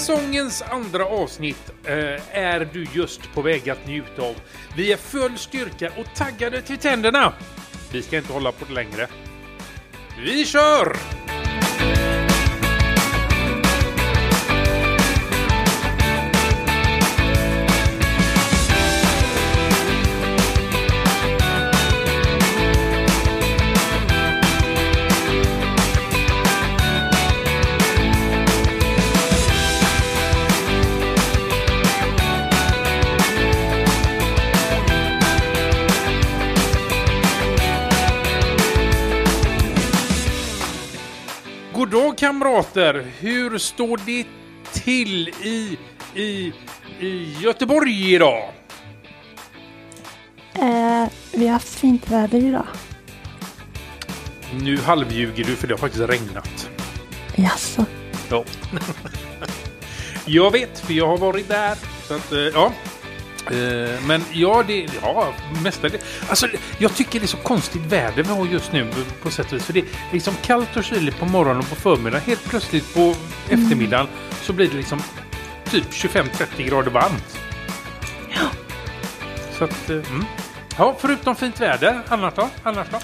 [0.00, 4.34] Säsongens andra avsnitt eh, är du just på väg att njuta av.
[4.76, 7.32] Vi är full styrka och taggade till tänderna.
[7.92, 9.08] Vi ska inte hålla på det längre.
[10.24, 10.96] Vi kör!
[42.20, 43.06] Kamrater!
[43.18, 44.26] Hur står det
[44.72, 45.78] till i,
[46.14, 46.52] i,
[47.00, 48.52] i Göteborg idag?
[50.54, 52.66] Eh, vi har haft fint väder idag.
[54.62, 56.70] Nu halvljuger du för det har faktiskt regnat.
[57.36, 57.84] Jaså?
[58.30, 58.44] Ja.
[60.26, 61.76] jag vet, för jag har varit där.
[62.08, 62.72] Så att, eh, ja.
[63.46, 65.32] Eh, Men ja, det ja,
[65.64, 66.04] mestadels.
[66.28, 66.46] Alltså,
[66.78, 68.90] jag tycker det är så konstigt väder vi har just nu
[69.22, 69.64] på sätt och vis.
[69.64, 72.22] För det är liksom kallt och kyligt på morgonen och på förmiddagen.
[72.26, 73.14] Helt plötsligt på
[73.48, 74.06] eftermiddagen
[74.42, 75.02] så blir det liksom
[75.70, 77.38] typ 25-30 grader varmt.
[78.28, 78.48] Ja.
[79.58, 80.24] Så att, eh, mm.
[80.78, 82.00] Ja, förutom fint väder.
[82.08, 82.48] Annars då?
[82.62, 82.98] Annars då?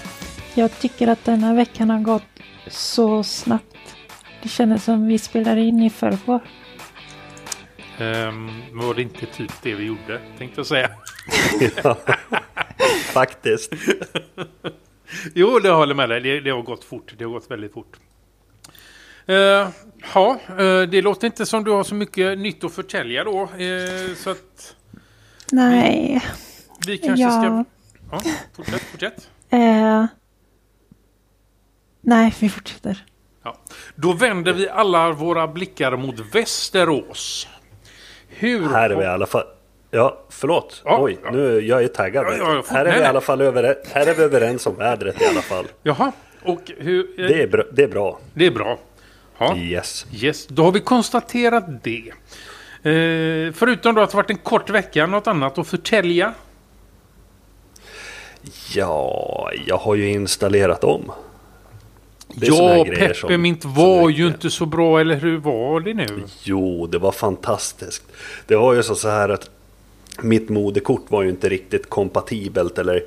[0.53, 2.23] Jag tycker att den här veckan har gått
[2.67, 3.95] så snabbt.
[4.43, 6.41] Det kändes som vi spelade in i förrgår.
[7.99, 10.89] Um, var det inte typ det vi gjorde, tänkte jag säga.
[11.83, 11.97] Ja,
[13.13, 13.73] faktiskt.
[15.35, 16.21] Jo, det håller med dig.
[16.21, 17.13] Det, det har gått fort.
[17.17, 17.97] Det har gått väldigt fort.
[19.29, 19.35] Uh,
[20.13, 23.41] ja, uh, det låter inte som du har så mycket nytt att förtälja då.
[23.41, 24.75] Uh, så att
[25.51, 26.21] Nej.
[26.87, 27.31] vi kanske Ja.
[27.31, 27.65] ska...
[28.11, 28.21] Ja,
[28.53, 29.29] fortsätt, fortsätt.
[29.49, 30.05] Eh,
[32.01, 33.05] nej, vi fortsätter.
[33.43, 33.57] Ja.
[33.95, 37.47] Då vänder vi alla våra blickar mot Västerås.
[38.27, 38.69] Hur...
[38.69, 39.43] Här är vi i alla fall.
[39.91, 40.81] Ja, förlåt.
[40.85, 41.31] Ja, Oj, ja.
[41.31, 42.25] nu jag är taggad.
[42.39, 45.25] Ja, här är vi i alla fall över, här är vi överens om vädret i
[45.25, 45.65] alla fall.
[45.83, 46.11] Jaha,
[46.43, 47.21] och hur...
[47.21, 47.63] eh, Det är bra.
[47.71, 48.19] Det är bra.
[48.33, 48.77] det är bra.
[49.37, 49.55] Ja.
[49.57, 50.05] Yes.
[50.13, 52.11] Yes, då har vi konstaterat det.
[52.83, 56.33] Eh, förutom då att det varit en kort vecka, något annat att förtälja?
[58.75, 61.01] Ja, jag har ju installerat om.
[61.01, 64.19] Det är såna här Ja, som- Peppermint som var räcker.
[64.19, 66.05] ju inte så bra, eller hur var det nu?
[66.43, 68.03] Jo, det var fantastiskt.
[68.47, 69.49] Det var ju så så här att
[70.21, 73.03] mitt moderkort var ju inte riktigt kompatibelt eller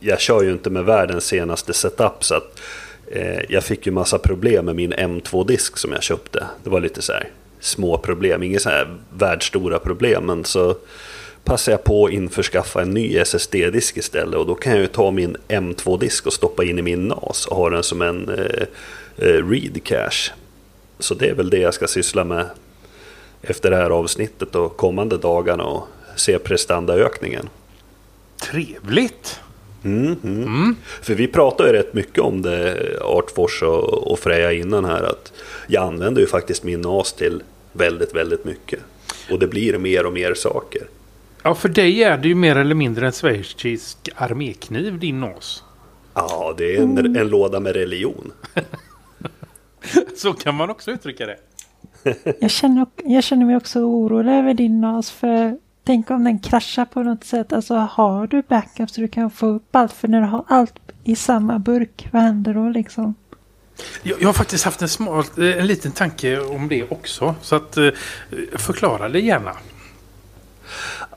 [0.00, 2.60] jag kör ju inte med världens senaste setup så att
[3.06, 6.46] eh, jag fick ju massa problem med min M2-disk som jag köpte.
[6.64, 7.28] Det var lite så här
[7.60, 10.76] små problem, inga så här världsstora problem men så
[11.44, 15.10] passade jag på att införskaffa en ny SSD-disk istället och då kan jag ju ta
[15.10, 18.62] min M2-disk och stoppa in i min NAS och ha den som en eh,
[19.16, 20.32] eh, read cache.
[20.98, 22.46] Så det är väl det jag ska syssla med
[23.42, 27.48] efter det här avsnittet och kommande dagarna och se prestandaökningen.
[28.42, 29.40] Trevligt!
[29.84, 30.76] Mm, mm.
[31.02, 35.32] För vi pratar ju rätt mycket om det, Artfors och, och Freja innan här, att
[35.66, 37.42] jag använder ju faktiskt min NAS till
[37.72, 38.80] väldigt, väldigt mycket.
[39.30, 40.82] Och det blir mer och mer saker.
[41.42, 45.62] Ja, för dig är det ju mer eller mindre en schweizisk armékniv, din NAS.
[46.14, 48.32] Ja, det är en, en låda med religion.
[50.16, 51.36] Så kan man också uttrycka det.
[52.40, 55.10] Jag känner, jag känner mig också orolig över din NAS.
[55.10, 57.52] För tänk om den kraschar på något sätt.
[57.52, 59.92] Alltså har du backup så du kan få upp allt.
[59.92, 63.14] För när du har allt i samma burk, vad händer då liksom?
[64.02, 67.34] Jag, jag har faktiskt haft en, smal, eh, en liten tanke om det också.
[67.42, 67.90] Så att eh,
[68.56, 69.52] förklara det gärna.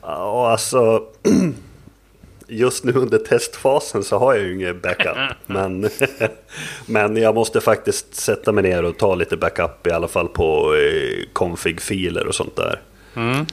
[0.06, 1.02] Ja, alltså...
[2.48, 5.16] Just nu under testfasen så har jag ju ingen backup.
[5.46, 5.88] men,
[6.86, 10.74] men jag måste faktiskt sätta mig ner och ta lite backup i alla fall på
[10.74, 12.80] eh, config-filer och sånt där.
[13.16, 13.46] Mm.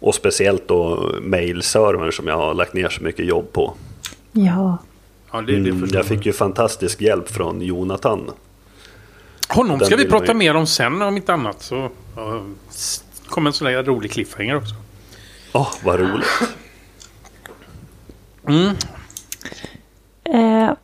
[0.00, 3.74] Och speciellt då mail-servern som jag har lagt ner så mycket jobb på.
[4.32, 4.78] Ja,
[5.32, 8.30] Ja, det, det Mm, jag fick ju fantastisk hjälp från Jonathan.
[9.48, 11.62] Honom Den ska vi prata ju- mer om sen om inte annat.
[11.62, 11.88] Så
[12.70, 14.74] s- kommer en sån där rolig cliffhanger också.
[15.52, 16.26] Åh, vad roligt.
[18.48, 18.76] Mm.
[20.24, 20.74] Eh,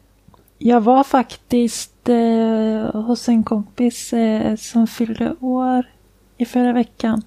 [0.58, 5.90] jag var faktiskt eh, hos en kompis eh, som fyllde år
[6.36, 7.22] i förra veckan.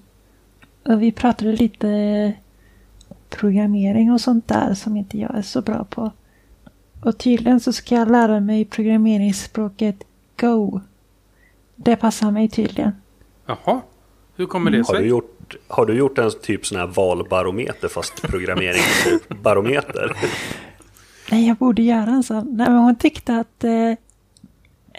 [0.84, 2.32] Och vi pratade lite
[3.28, 6.10] programmering och sånt där som inte jag är så bra på.
[7.04, 10.04] Och tydligen så ska jag lära mig programmeringsspråket
[10.40, 10.80] Go.
[11.76, 12.92] Det passar mig tydligen.
[13.46, 13.80] Jaha,
[14.36, 15.20] hur kommer det Har du sig?
[15.50, 20.16] Gjort, har du gjort en typ sån här valbarometer fast programmeringsbarometer?
[21.30, 22.56] Nej, jag borde göra en sån.
[22.56, 23.64] Nej, men hon tyckte att...
[23.64, 23.90] Eh,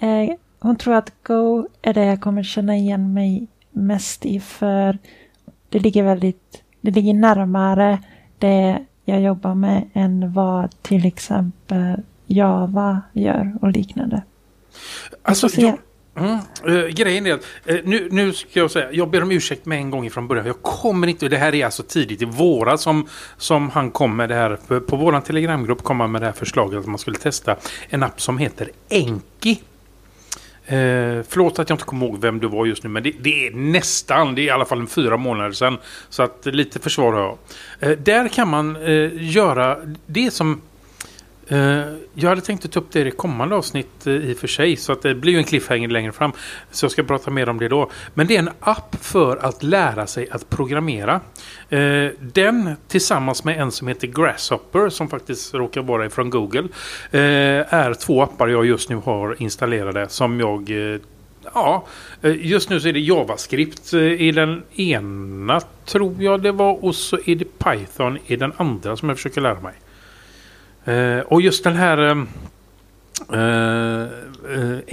[0.10, 4.98] eh, hon tror att Go är det jag kommer känna igen mig mest i för
[5.70, 8.00] det ligger väldigt, det ligger närmare
[8.38, 14.24] det jag jobbar med än vad till exempel Java gör och liknande.
[15.24, 15.78] Alltså, jag,
[16.16, 16.38] mm,
[16.68, 19.78] Uh, grejen är att uh, nu, nu ska jag säga, jag ber om ursäkt med
[19.78, 20.46] en gång ifrån början.
[20.46, 24.30] Jag kommer inte, det här är alltså tidigt i våras som, som han kom med
[24.30, 24.58] det här.
[24.68, 27.56] På, på vår telegramgrupp kom han med det här förslaget att man skulle testa
[27.90, 29.62] en app som heter Enki.
[30.66, 33.48] Uh, förlåt att jag inte kommer ihåg vem du var just nu, men det, det,
[33.48, 35.78] är nästan, det är i alla fall en fyra månader sedan.
[36.10, 37.90] Så att lite försvar har jag.
[37.90, 38.78] Uh, där kan man
[39.14, 40.62] göra det som
[41.52, 41.84] Eh,
[42.14, 44.48] jag hade tänkt att ta upp det i det kommande avsnitt eh, i och för
[44.48, 44.76] sig.
[44.76, 46.32] Så att det blir ju en cliffhanger längre fram.
[46.72, 47.90] Så jag ska prata mer om det då.
[48.14, 51.22] Men det är en app för att lära sig att programmera.
[51.70, 54.90] Eh, den tillsammans med en som heter Grasshopper.
[54.90, 56.68] Som faktiskt råkar vara ifrån Google.
[57.12, 60.10] Är två appar jag just nu har installerade.
[60.10, 60.72] Som jag
[61.54, 61.86] Ja,
[62.22, 67.18] just nu så är det JavaScript i den ena tror jag det var och så
[67.26, 69.74] är det Python i den andra som jag försöker lära mig.
[70.86, 72.28] Eh, och just den här ehm,
[73.34, 74.02] eh,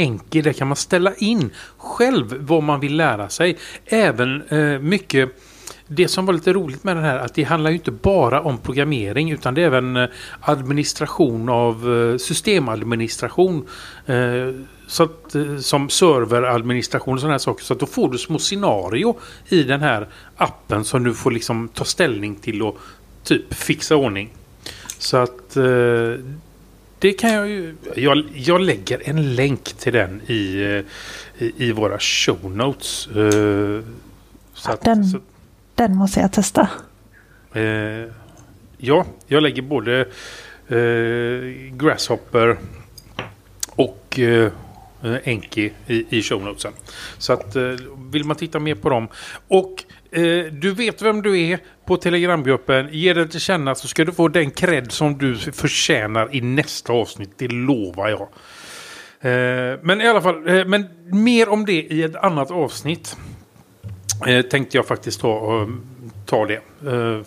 [0.05, 3.59] eh, där kan man ställa in själv vad man vill lära sig.
[3.87, 5.31] Även eh, mycket
[5.89, 8.59] det som var lite roligt med den här att det handlar ju inte bara om
[8.59, 10.09] programmering utan det är även eh,
[10.41, 13.67] administration av eh, systemadministration.
[14.07, 14.17] Eh,
[14.87, 17.65] så att, som serveradministration och sådana här saker.
[17.65, 19.19] Så att då får du små scenario
[19.49, 22.79] i den här appen som du får liksom ta ställning till och
[23.25, 24.38] typ fixa ordning.
[24.99, 26.13] Så att eh,
[26.99, 27.75] det kan jag ju...
[27.97, 33.07] Jag, jag lägger en länk till den i, eh, i, i våra show notes.
[33.07, 33.81] Eh,
[34.55, 35.19] så att, den, så,
[35.75, 36.69] den måste jag testa.
[38.77, 40.09] ja, jag lägger både
[41.73, 42.59] Grasshopper
[43.71, 44.21] och
[45.25, 46.73] Enki i, i show notesen.
[47.19, 47.57] Så att
[48.11, 49.09] vill man titta mer på dem.
[49.49, 52.89] Och Eh, du vet vem du är på Telegramgruppen.
[52.93, 56.93] Ge dig till känna så ska du få den cred som du förtjänar i nästa
[56.93, 57.31] avsnitt.
[57.37, 58.29] Det lovar jag.
[59.21, 63.17] Eh, men i alla fall, eh, men mer om det i ett annat avsnitt.
[64.27, 65.69] Eh, tänkte jag faktiskt ta, eh,
[66.27, 66.61] ta det.
[66.87, 67.23] Eh,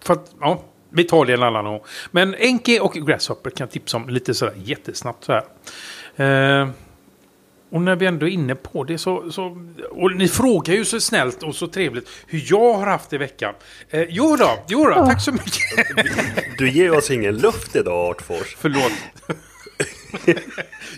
[0.00, 1.80] för att, ja, vi tar det en annan gång.
[2.10, 5.42] Men Enke och Grasshopper kan jag tipsa om lite sådär jättesnabbt så här.
[6.60, 6.68] Eh,
[7.70, 9.56] och när vi ändå är inne på det så, så...
[9.90, 13.18] Och ni frågar ju så snällt och så trevligt hur jag har haft det i
[13.18, 13.54] veckan.
[13.90, 15.62] Eh, jo då, jo då, tack så mycket.
[16.58, 18.56] Du ger oss ingen luft idag, Artfors.
[18.58, 18.92] Förlåt.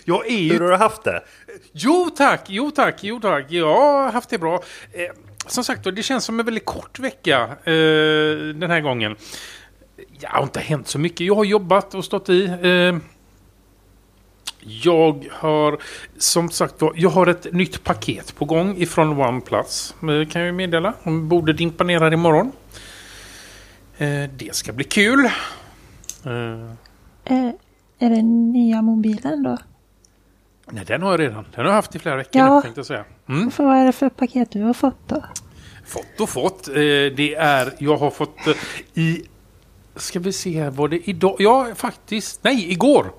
[0.05, 0.53] jag är ju...
[0.53, 1.23] Hur har du haft det?
[1.71, 3.45] Jo tack, jo tack, jo tack.
[3.51, 4.63] Jag har haft det bra.
[4.91, 5.15] Eh,
[5.47, 7.73] som sagt det känns som en väldigt kort vecka eh,
[8.55, 9.15] den här gången.
[9.97, 11.27] Ja, det har inte hänt så mycket.
[11.27, 12.45] Jag har jobbat och stått i.
[12.45, 12.97] Eh,
[14.59, 15.77] jag har
[16.17, 19.95] som sagt jag har ett nytt paket på gång ifrån OnePlus.
[20.01, 20.93] Eh, kan jag meddela.
[21.03, 22.51] De borde dimpa ner här imorgon.
[23.97, 25.25] Eh, det ska bli kul.
[26.25, 26.71] Eh.
[28.01, 29.57] Är det nya mobilen då?
[30.71, 31.45] Nej, den har jag redan.
[31.55, 32.55] Den har jag haft i flera veckor ja.
[32.55, 33.05] nu, tänkte jag säga.
[33.29, 33.51] Mm.
[33.57, 35.23] Vad är det för paket du har fått då?
[35.85, 36.65] Fått och fått.
[37.15, 38.37] Det är, jag har fått
[38.93, 39.23] i,
[39.95, 41.35] ska vi se här, var det idag?
[41.39, 43.11] Ja, faktiskt, nej, igår.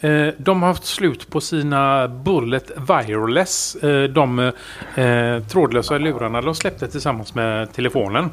[0.00, 3.74] Eh, de har haft slut på sina Bullet Wireless.
[3.74, 4.38] Eh, de
[4.94, 8.30] eh, trådlösa lurarna de släppte tillsammans med telefonen.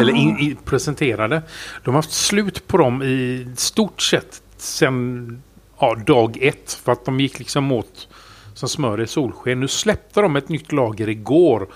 [0.00, 1.42] Eller in, in, presenterade.
[1.84, 5.42] De har haft slut på dem i stort sett sen
[5.78, 6.80] ja, dag ett.
[6.84, 8.08] För att de gick liksom åt
[8.54, 9.60] som smör i solsken.
[9.60, 11.66] Nu släppte de ett nytt lager igår.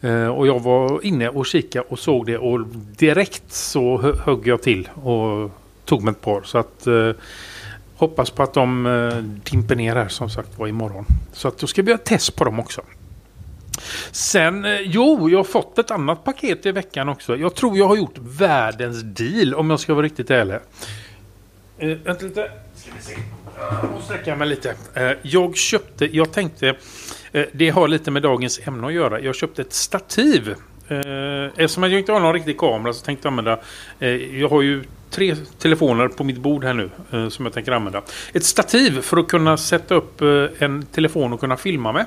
[0.00, 2.66] Eh, och jag var inne och kikade och såg det och
[2.98, 5.50] direkt så högg jag till och
[5.84, 6.42] tog mig ett par.
[6.42, 7.10] Så att eh,
[8.00, 9.16] Hoppas på att de eh,
[9.50, 11.04] dimper ner här som sagt var imorgon.
[11.32, 12.82] Så att då ska vi göra test på dem också.
[14.10, 17.36] Sen, eh, jo, jag har fått ett annat paket i veckan också.
[17.36, 20.56] Jag tror jag har gjort världens deal om jag ska vara riktigt ärlig.
[21.78, 22.50] Eh, vänta lite.
[22.74, 23.16] Ska vi se.
[23.82, 24.74] Jag måste sträcka mig lite.
[24.94, 26.74] Eh, jag köpte, jag tänkte,
[27.32, 29.20] eh, det har lite med dagens ämne att göra.
[29.20, 30.54] Jag köpte ett stativ.
[30.90, 33.58] Eh, eftersom jag inte har någon riktig kamera så tänkte jag använda,
[33.98, 37.72] eh, jag har ju tre telefoner på mitt bord här nu eh, som jag tänker
[37.72, 38.02] använda.
[38.32, 42.06] Ett stativ för att kunna sätta upp eh, en telefon och kunna filma med.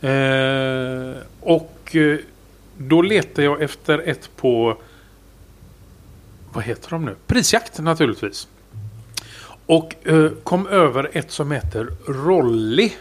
[0.00, 2.18] Eh, och eh,
[2.76, 4.76] då letar jag efter ett på
[6.52, 7.16] vad heter de nu?
[7.26, 8.48] Prisjakt naturligtvis.
[9.66, 12.92] Och eh, kom över ett som heter Rolly.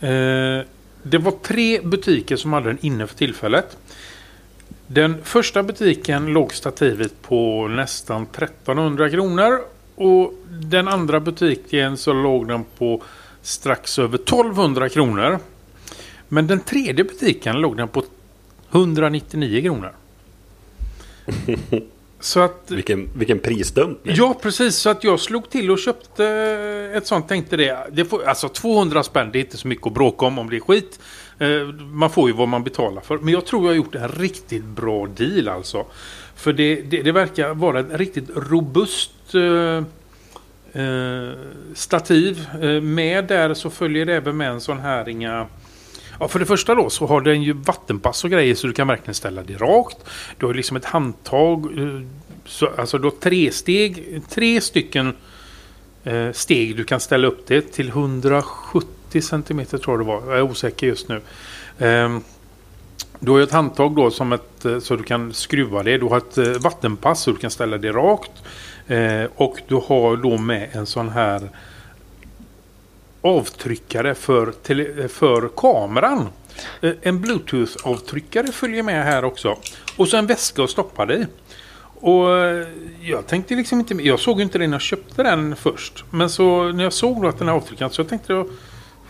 [0.00, 0.66] Eh,
[1.10, 3.76] det var tre butiker som hade den inne för tillfället.
[4.86, 9.60] Den första butiken låg stativet på nästan 1300 kronor.
[9.94, 13.02] Och den andra butiken så låg den på
[13.42, 15.38] strax över 1200 kronor.
[16.28, 18.04] Men den tredje butiken låg den på
[18.70, 19.92] 199 kronor.
[22.26, 22.70] Så att...
[22.70, 24.14] Vilken, vilken prisdumpning.
[24.18, 24.76] Ja, precis.
[24.76, 26.26] Så att jag slog till och köpte
[26.94, 27.28] ett sånt.
[27.28, 27.86] Tänkte det.
[27.92, 30.56] det får, alltså 200 spänn, det är inte så mycket att bråka om om det
[30.56, 31.00] är skit.
[31.38, 31.48] Eh,
[31.92, 33.18] man får ju vad man betalar för.
[33.18, 35.86] Men jag tror jag har gjort en riktigt bra deal alltså.
[36.36, 39.84] För det, det, det verkar vara ett riktigt robust eh,
[40.82, 41.32] eh,
[41.74, 42.46] stativ.
[42.62, 45.46] Eh, med där så följer det även med en sån här inga...
[46.20, 48.88] Ja, för det första då så har den ju vattenpass och grejer så du kan
[48.88, 49.96] verkligen ställa det rakt.
[50.38, 51.78] Du har liksom ett handtag.
[51.78, 52.00] Eh,
[52.44, 55.12] så, alltså du har tre steg, tre stycken
[56.04, 60.32] eh, steg du kan ställa upp det till 170 centimeter tror jag det var.
[60.32, 61.20] Jag är osäker just nu.
[61.78, 62.18] Eh,
[63.20, 65.98] du har ju ett handtag då som ett, eh, så du kan skruva det.
[65.98, 68.32] Du har ett eh, vattenpass så du kan ställa det rakt.
[68.86, 71.50] Eh, och du har då med en sån här
[73.26, 76.28] avtryckare för, tele, för kameran.
[76.80, 79.56] Eh, en bluetooth-avtryckare följer med här också.
[79.96, 81.26] Och så en väska att stoppa det i.
[82.00, 82.66] Och eh,
[83.02, 83.94] jag tänkte liksom inte...
[83.94, 86.04] Jag såg inte det när jag köpte den först.
[86.10, 88.48] Men så när jag såg att den här avtryckaren så jag tänkte jag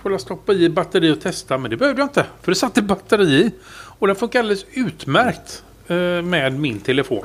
[0.03, 1.59] får jag stoppa i batteri och testa.
[1.59, 2.27] Men det behövde jag inte.
[2.43, 3.51] För det satt ett batteri i.
[3.99, 7.25] Och den funkar alldeles utmärkt eh, med min telefon.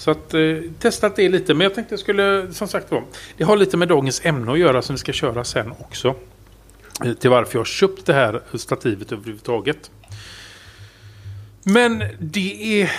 [0.00, 0.40] Så att eh,
[0.78, 1.54] testat det lite.
[1.54, 3.04] Men jag tänkte jag skulle som sagt var.
[3.36, 6.14] Det har lite med dagens ämne att göra som vi ska köra sen också.
[7.04, 9.90] Eh, till varför jag har köpt det här stativet överhuvudtaget.
[11.62, 12.92] Men det är...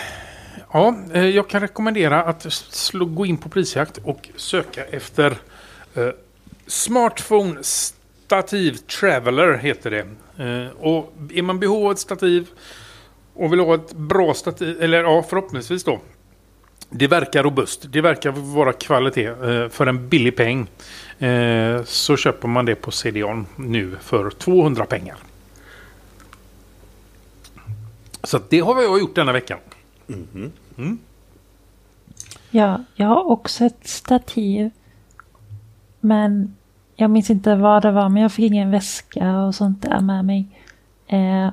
[0.74, 5.38] Ja, eh, jag kan rekommendera att slå, gå in på prisjakt och söka efter
[5.94, 6.10] eh,
[6.68, 10.08] Smartphone Stativ Traveler heter det.
[10.44, 12.48] Eh, och är man behov av ett stativ
[13.34, 16.00] och vill ha ett bra stativ, eller ja förhoppningsvis då.
[16.94, 20.68] Det verkar robust, det verkar vara kvalitet eh, för en billig peng.
[21.20, 25.16] Eh, så köper man det på CDON nu för 200 pengar.
[28.24, 29.58] Så det har jag gjort denna veckan.
[32.50, 34.72] Ja, jag har också ett stativ.
[36.00, 36.56] Men
[36.96, 38.10] jag minns inte vad det var.
[38.10, 40.48] Men jag fick ingen väska och sånt där med mig.
[41.08, 41.50] Eh,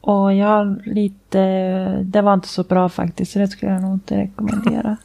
[0.00, 1.40] och jag har lite...
[2.02, 3.32] Det var inte så bra faktiskt.
[3.32, 4.96] Så det skulle jag nog inte rekommendera.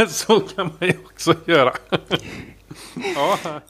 [0.08, 1.72] Så kan man ju också göra.
[2.94, 3.38] ja.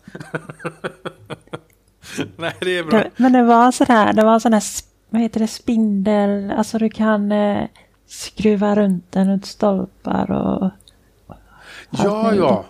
[2.36, 2.98] Nej, det är bra.
[2.98, 4.12] Det, men det var sådär.
[4.12, 4.62] Det var sån här...
[5.10, 5.46] Vad heter det?
[5.46, 6.50] Spindel.
[6.50, 7.64] Alltså du kan eh,
[8.06, 10.70] skruva runt den ut stolpar och...
[11.90, 12.64] Ja, ja.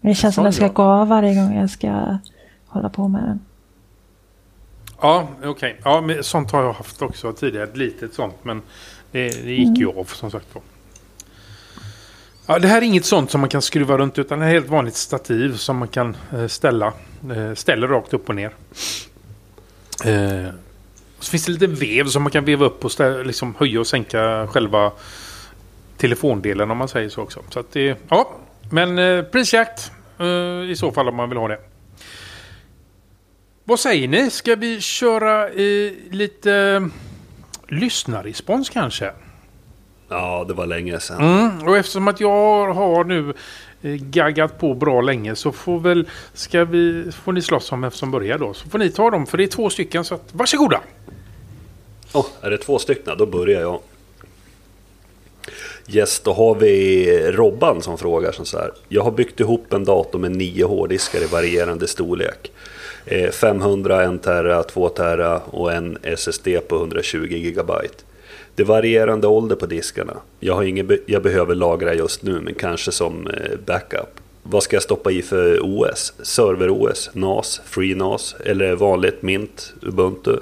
[0.00, 0.74] Men det känns som Sa den ska jag?
[0.74, 2.18] gå av varje gång jag ska
[2.70, 3.40] hålla på med den.
[5.00, 5.80] Ja, okej.
[5.84, 7.64] Ja, men sånt har jag haft också tidigare.
[7.64, 8.34] Ett litet sånt.
[8.42, 8.62] Men
[9.12, 10.62] det, det gick ju av som sagt var.
[12.46, 14.54] Ja, det här är inget sånt som man kan skruva runt utan det är ett
[14.54, 16.92] helt vanligt stativ som man kan eh, ställa.
[17.36, 18.50] Eh, ställer rakt upp och ner.
[20.04, 20.52] Eh,
[21.18, 23.86] så finns det lite vev som man kan veva upp och stä- liksom höja och
[23.86, 24.92] sänka själva
[25.96, 27.40] telefondelen om man säger så också.
[27.50, 28.30] Så det, ja,
[28.70, 31.58] men eh, prisjakt eh, i så fall om man vill ha det.
[33.70, 34.30] Vad säger ni?
[34.30, 36.86] Ska vi köra eh, lite eh,
[37.68, 39.12] lyssnarrespons kanske?
[40.08, 41.40] Ja, det var länge sedan.
[41.40, 43.34] Mm, och eftersom att jag har nu
[43.82, 47.90] eh, gaggat på bra länge så får väl ska vi får ni slåss om vem
[47.90, 48.54] som börjar då.
[48.54, 50.80] Så får ni ta dem för det är två stycken så att varsågoda.
[52.12, 53.14] Åh, är det två stycken?
[53.18, 53.80] Då börjar jag.
[55.88, 58.72] Yes, då har vi Robban som frågar som så här.
[58.88, 62.50] Jag har byggt ihop en dator med nio hårddiskar i varierande storlek.
[63.04, 68.04] Eh, 500, 1 tera, 2 tera och en SSD på 120 gigabyte.
[68.54, 70.16] Det är varierande ålder på diskarna.
[70.40, 74.20] Jag, har ingen jag behöver lagra just nu, men kanske som eh, backup.
[74.42, 76.12] Vad ska jag stoppa i för OS?
[76.22, 77.10] Server-OS?
[77.12, 77.60] NAS?
[77.64, 78.34] FreeNAS?
[78.44, 79.72] Eller vanligt Mint?
[79.82, 80.36] Ubuntu?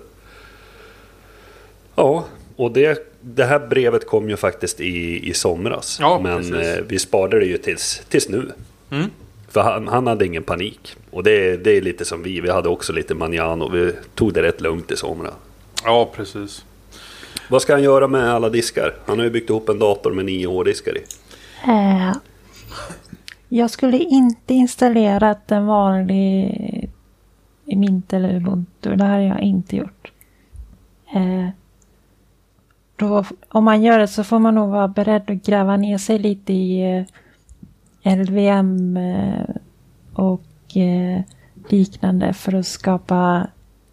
[1.94, 2.24] Ja,
[2.56, 5.98] och det, det här brevet kom ju faktiskt i, i somras.
[6.00, 6.66] Ja, men precis.
[6.66, 8.52] eh, vi sparade det ju tills, tills nu.
[8.90, 9.10] Mm.
[9.58, 10.96] För han, han hade ingen panik.
[11.10, 12.40] Och det, det är lite som vi.
[12.40, 13.68] Vi hade också lite manjano.
[13.68, 15.34] Vi tog det rätt lugnt i somras.
[15.84, 16.64] Ja, precis.
[17.50, 18.94] Vad ska han göra med alla diskar?
[19.06, 21.02] Han har ju byggt ihop en dator med nio hårddiskar i.
[21.70, 22.12] Eh,
[23.48, 26.90] jag skulle inte installerat en vanlig
[27.64, 28.96] Mint eller Ubuntu.
[28.96, 30.12] Det hade jag inte gjort.
[31.14, 31.48] Eh,
[32.96, 36.18] då, om man gör det så får man nog vara beredd att gräva ner sig
[36.18, 37.04] lite i eh,
[38.16, 39.44] LVM eh,
[40.12, 41.22] och eh,
[41.68, 43.46] liknande för att skapa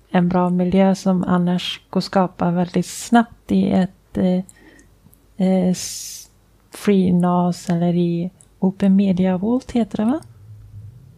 [0.10, 4.44] en bra miljö som annars går att skapa väldigt snabbt i ett eh,
[5.48, 5.76] eh,
[6.74, 10.20] FreeNAS eller i Open Media Vault heter det va?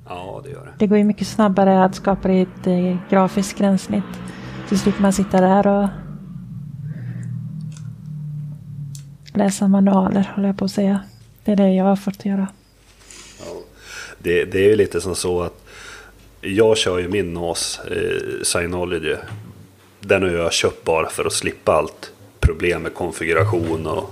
[0.09, 0.71] Ja, det gör det.
[0.77, 4.03] Det går ju mycket snabbare att skapa ett eh, grafiskt gränssnitt.
[4.69, 5.89] Så slipper man sitta där och
[9.33, 10.99] läsa manualer, håller jag på att säga.
[11.43, 12.47] Det är det jag har fått göra.
[13.39, 13.61] Ja.
[14.17, 15.63] Det, det är ju lite som så att
[16.41, 19.15] jag kör ju min NAS, eh, Synology.
[19.99, 24.11] Den har jag köpt bara för att slippa allt problem med konfiguration och...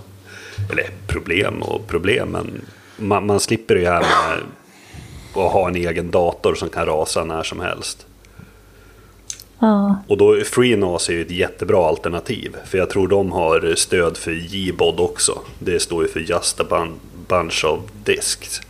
[0.71, 2.61] Eller problem och problem, men
[2.97, 4.39] man, man slipper det här med
[5.45, 8.05] att ha en egen dator som kan rasa när som helst.
[9.59, 12.55] Ja, Och då FreeNAS är ju ett jättebra alternativ.
[12.65, 15.39] För jag tror de har stöd för JBOD också.
[15.59, 18.61] Det står ju för Just a bun- Bunch of Disks.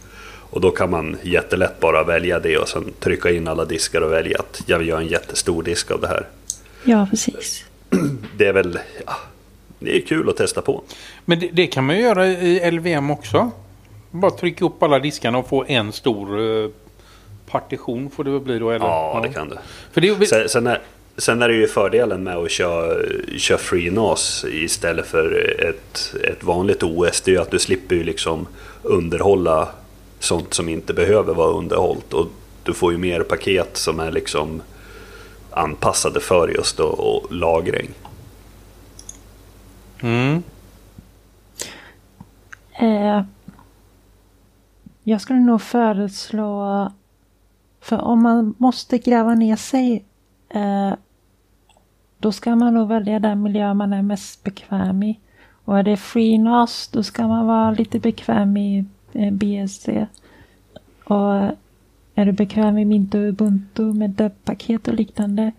[0.50, 4.12] Och då kan man jättelätt bara välja det och sen trycka in alla diskar och
[4.12, 6.28] välja att jag vill göra en jättestor disk av det här.
[6.84, 7.66] ja precis.
[8.38, 9.14] Det är väl, ja,
[9.80, 10.84] det är kul att testa på.
[11.26, 13.52] Men det, det kan man ju göra i LVM också.
[14.12, 16.70] Bara trycka upp alla diskarna och få en stor eh,
[17.48, 18.72] partition får det väl bli då?
[18.72, 18.86] Eller?
[18.86, 19.58] Ja, det kan du.
[19.92, 20.82] För det, Sen, sen, är,
[21.18, 22.98] sen är det ju fördelen med att köra,
[23.38, 27.22] köra FreeNAS istället för ett, ett vanligt OS.
[27.22, 28.48] Det är ju att du slipper ju liksom
[28.84, 29.70] underhålla
[30.20, 32.14] sånt som inte behöver vara underhållt.
[32.14, 32.28] Och
[32.64, 34.62] du får ju mer paket som är liksom
[35.52, 37.90] anpassade för just då, och lagring.
[40.02, 40.44] mm.
[42.80, 43.24] Eh,
[45.04, 46.92] jag skulle nog föreslå,
[47.82, 50.06] för om man måste gräva ner sig,
[50.50, 50.94] eh,
[52.18, 55.20] då ska man nog välja den miljö man är mest bekväm i.
[55.66, 58.86] Och är det FreeNAS, då ska man vara lite bekväm i
[59.16, 59.90] eh, BSD.
[61.04, 61.34] Och
[62.16, 65.52] är du bekväm i Mint och Ubuntu med deb-paket och liknande,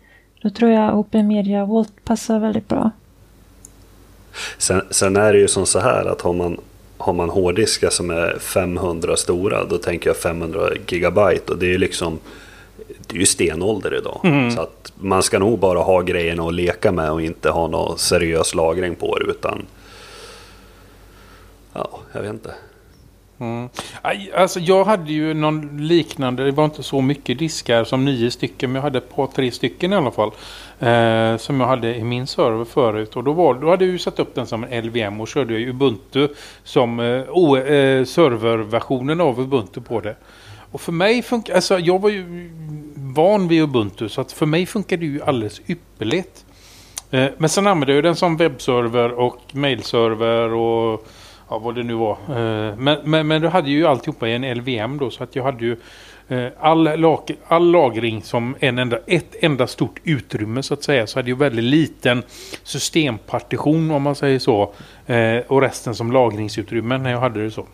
[0.43, 2.91] då tror jag Open Media Vault passar väldigt bra.
[4.59, 6.61] Sen, sen är det ju som så här att har man,
[6.99, 11.53] har man hårddiskar som är 500 stora, då tänker jag 500 gigabyte.
[11.53, 12.19] Och det är ju liksom
[13.07, 14.21] det är ju stenålder idag.
[14.55, 17.99] Så att man ska nog bara ha grejerna att leka med och inte ha någon
[17.99, 19.25] seriös lagring på det.
[19.25, 19.67] Utan
[21.73, 22.55] ja, jag vet inte.
[23.39, 23.69] Mm.
[24.35, 28.73] Alltså jag hade ju någon liknande, det var inte så mycket diskar som nio stycken,
[28.73, 30.31] men jag hade ett par, tre stycken i alla fall.
[30.81, 33.17] Eh, som jag hade i min server förut.
[33.17, 35.55] Och då, var, då hade jag ju satt upp den som en LVM och körde
[35.55, 36.29] jag Ubuntu
[36.65, 40.17] som eh, o, eh, serverversionen av Ubuntu på det.
[40.73, 42.51] Och för mig funkar, alltså jag var ju
[42.97, 46.45] van vid Ubuntu så att för mig funkar det ju alldeles ypperligt.
[47.11, 51.07] Eh, men sen använde jag den som webbserver och mailserver och
[51.49, 52.19] ja, vad det nu var.
[52.29, 55.45] Eh, men, men, men du hade ju alltihopa i en LVM då så att jag
[55.45, 55.77] hade ju
[56.29, 61.07] eh, all, lag, all lagring som en enda, ett enda stort utrymme så att säga.
[61.07, 62.23] Så hade jag väldigt liten
[62.63, 64.73] systempartition om man säger så.
[65.07, 67.67] Eh, och resten som lagringsutrymme när jag hade det så.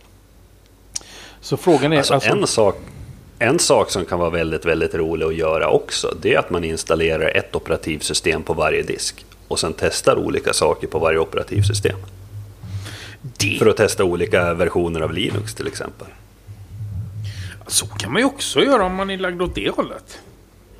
[1.40, 1.96] Så frågan är...
[1.96, 2.76] Alltså, alltså- en, sak,
[3.38, 6.14] en sak som kan vara väldigt, väldigt rolig att göra också.
[6.22, 9.24] Det är att man installerar ett operativsystem på varje disk.
[9.48, 11.96] Och sen testar olika saker på varje operativsystem.
[13.22, 16.06] Det, För att testa olika versioner av Linux till exempel.
[17.66, 20.20] Så kan man ju också göra om man är lagd åt det hållet.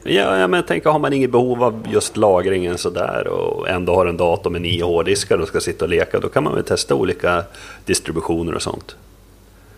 [0.04, 3.94] Ja, ja, men jag tänker har man inget behov av just lagringen sådär och ändå
[3.94, 6.20] har en dator med nio hårddiskar och ska sitta och leka.
[6.20, 7.44] Då kan man väl testa olika
[7.84, 8.96] distributioner och sånt.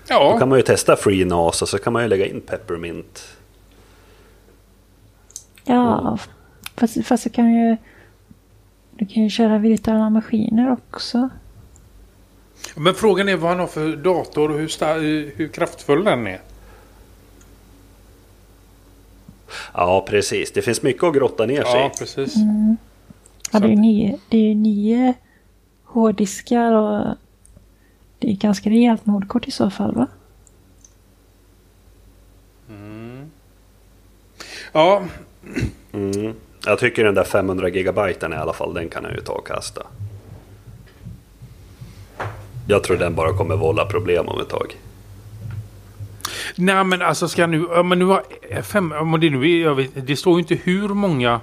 [0.08, 3.24] Då Ja, kan man ju testa FreeNAS och så kan man ju lägga in Peppermint.
[5.64, 6.18] Ja,
[6.76, 7.76] fast, fast du kan ju...
[8.96, 11.28] Du kan ju köra virtuella maskiner också.
[12.76, 16.40] Men frågan är vad han har för dator och hur, hur kraftfull den är.
[19.74, 20.52] Ja, precis.
[20.52, 21.98] Det finns mycket att grotta ner sig Ja, i.
[21.98, 22.34] precis.
[23.52, 25.14] Ja, det, är ju nio, det är nio
[25.84, 27.16] hårddiskar och
[28.18, 30.06] det är ganska rejält med hårdkort i så fall va?
[34.72, 35.02] Ja,
[35.92, 36.34] Mm.
[36.66, 39.46] Jag tycker den där 500 gigabyten i alla fall, den kan jag ju ta och
[39.46, 39.86] kasta.
[42.66, 44.76] Jag tror den bara kommer vålla problem om ett tag.
[46.56, 47.82] nej men alltså ska nu...
[47.84, 48.22] Men nu har
[48.62, 48.88] fem...
[48.88, 51.40] Men det, nu är, jag vet, det står ju inte hur många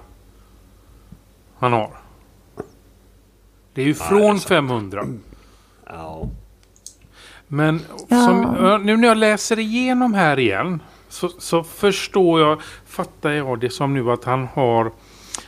[1.60, 1.92] han har.
[3.74, 4.44] Det är ju från sant.
[4.44, 5.06] 500.
[5.86, 6.30] Ja.
[7.48, 13.60] Men som, nu när jag läser igenom här igen så, så förstår jag, fattar jag
[13.60, 14.92] det som nu att han har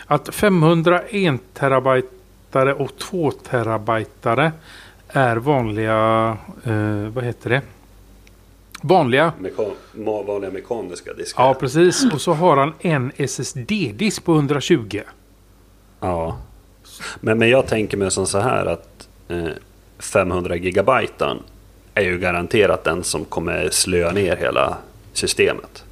[0.05, 4.51] att 501 terabytare och 2 terabytare
[5.13, 7.61] är vanliga, eh, vad heter det?
[8.81, 9.33] Vanliga.
[9.39, 11.43] Mekan- vanliga mekaniska diskar.
[11.43, 12.13] Ja, precis.
[12.13, 15.01] Och så har han en SSD-disk på 120.
[15.99, 16.37] Ja.
[17.19, 19.47] Men, men jag tänker mig som så här att eh,
[19.99, 21.37] 500 gigabyten
[21.93, 24.77] är ju garanterat den som kommer slöa ner hela
[25.13, 25.83] systemet.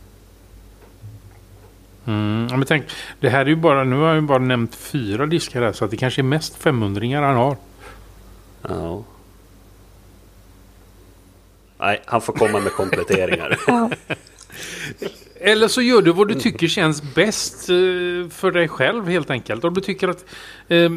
[2.05, 2.83] Mm, men tänk,
[3.19, 5.85] det här är ju bara, nu har jag ju bara nämnt fyra diskar här så
[5.85, 7.55] att det kanske är mest 500 han har.
[8.61, 9.03] Ja.
[11.79, 13.59] Nej, han får komma med kompletteringar.
[13.67, 13.89] Ja.
[15.39, 19.63] Eller så gör du vad du tycker känns bäst eh, för dig själv helt enkelt.
[19.63, 20.25] Om du tycker att...
[20.67, 20.89] Eh,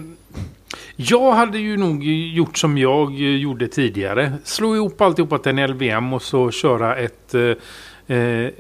[0.96, 4.32] jag hade ju nog gjort som jag eh, gjorde tidigare.
[4.44, 7.34] Slå ihop alltihopa till en LVM och så köra ett...
[7.34, 8.50] Eh, eh,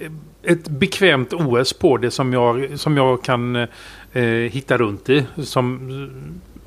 [0.42, 3.56] ett bekvämt OS på det som jag, som jag kan
[4.12, 5.24] eh, hitta runt i.
[5.42, 5.90] Som,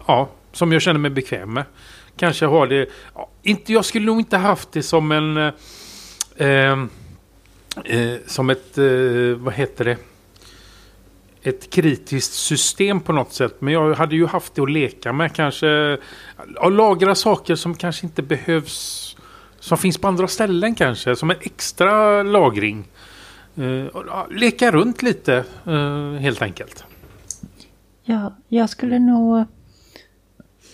[0.08, 1.64] ja, som jag känner mig bekväm med.
[2.18, 2.90] Kanske ha det...
[3.16, 5.38] Ja, inte, jag skulle nog inte haft det som en...
[5.38, 5.54] Eh,
[6.38, 6.90] ehm,
[7.86, 8.78] eh, som ett...
[8.78, 9.98] Eh, vad heter det?
[11.42, 13.56] Ett kritiskt system på något sätt.
[13.60, 15.34] Men jag hade ju haft det att leka med.
[15.34, 15.98] Kanske...
[16.60, 19.16] Och lagra saker som kanske inte behövs...
[19.60, 21.16] Som finns på andra ställen kanske.
[21.16, 22.88] Som en extra lagring.
[23.56, 23.86] Eh,
[24.30, 26.84] leka runt lite eh, helt enkelt.
[28.04, 29.46] Ja, jag skulle nog...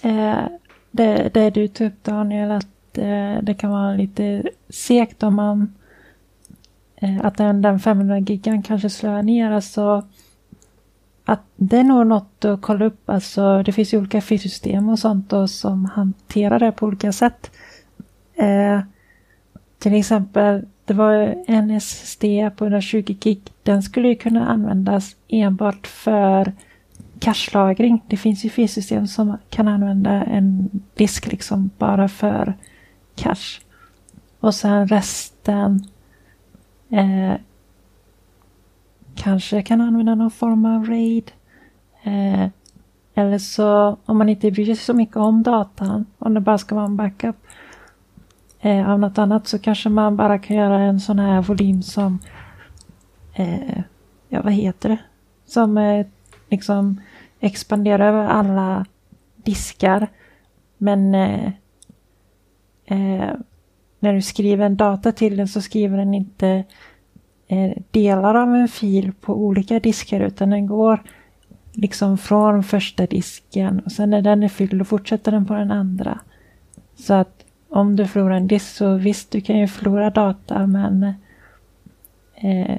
[0.02, 0.46] Eh,
[0.94, 5.74] det, det du tog upp Daniel, att eh, det kan vara lite segt om man...
[6.96, 9.52] Eh, att den, den 500 gigan kanske slår ner.
[9.52, 10.04] Alltså,
[11.26, 13.10] att det är nog något att kolla upp.
[13.10, 17.52] Alltså, det finns ju olika filsystem och sånt då, som hanterar det på olika sätt.
[18.36, 18.80] Eh,
[19.80, 22.24] till exempel det var en SSD
[22.56, 23.42] på 120 gig.
[23.64, 26.54] Den skulle ju kunna användas enbart för
[27.19, 28.04] cashlagring.
[28.08, 32.54] Det finns ju filsystem som kan använda en disk liksom bara för
[33.15, 33.60] cash.
[34.39, 35.88] Och sen resten
[36.89, 37.34] eh,
[39.15, 41.32] kanske kan använda någon form av RAID.
[42.04, 42.47] Eh,
[43.15, 46.76] eller så om man inte bryr sig så mycket om datan, om det bara ska
[46.76, 47.36] vara en backup,
[48.60, 52.19] eh, av något annat så kanske man bara kan göra en sån här volym som,
[53.34, 53.82] eh,
[54.30, 54.99] ja vad heter det,
[55.45, 56.06] som eh,
[56.54, 57.02] liksom
[57.39, 58.86] expandera över alla
[59.36, 60.08] diskar.
[60.78, 61.46] Men eh,
[62.86, 63.34] eh,
[64.00, 66.63] när du skriver en data till den så skriver den inte
[67.48, 71.04] eh, delar av en fil på olika diskar utan den går
[71.72, 75.72] liksom från första disken och sen när den är fylld då fortsätter den på den
[75.72, 76.20] andra.
[76.96, 81.04] Så att om du förlorar en disk så visst, du kan ju förlora data men
[82.36, 82.78] eh,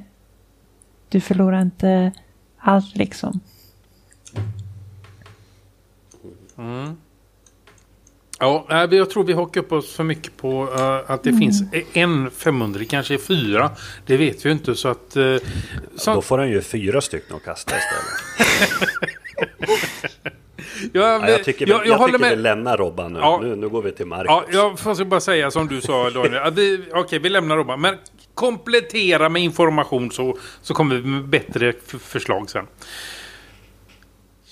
[1.09, 2.11] du förlorar inte
[2.57, 3.39] allt liksom.
[6.57, 6.97] Mm.
[8.39, 11.39] Ja, jag tror vi hakar upp oss för mycket på uh, att det mm.
[11.39, 11.63] finns
[11.93, 13.71] en 500, det kanske är fyra.
[14.05, 15.17] Det vet vi inte så att...
[15.17, 15.37] Uh,
[15.95, 16.13] så...
[16.13, 18.13] Då får han ju fyra stycken att kasta istället.
[20.93, 22.29] Ja, men, jag tycker, vi, jag, jag, jag tycker med...
[22.29, 23.19] vi lämnar Robban nu.
[23.19, 23.39] Ja.
[23.43, 23.55] nu.
[23.55, 24.25] Nu går vi till Marcus.
[24.27, 26.53] Ja, jag får bara säga som du sa Daniel.
[26.53, 27.81] vi, Okej, okay, vi lämnar Robban.
[27.81, 27.95] Men
[28.33, 32.67] komplettera med information så, så kommer vi med bättre förslag sen.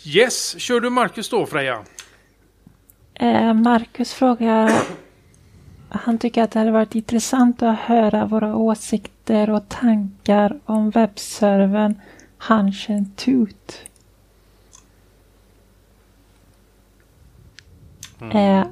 [0.06, 1.84] Yes, kör du Marcus då Freja?
[3.14, 4.72] Eh, Marcus frågar...
[5.90, 12.02] Han tycker att det hade varit intressant att höra våra åsikter och tankar om webbservern
[12.48, 13.82] Hunch and Toot.
[18.22, 18.38] Mm.
[18.38, 18.68] Eh,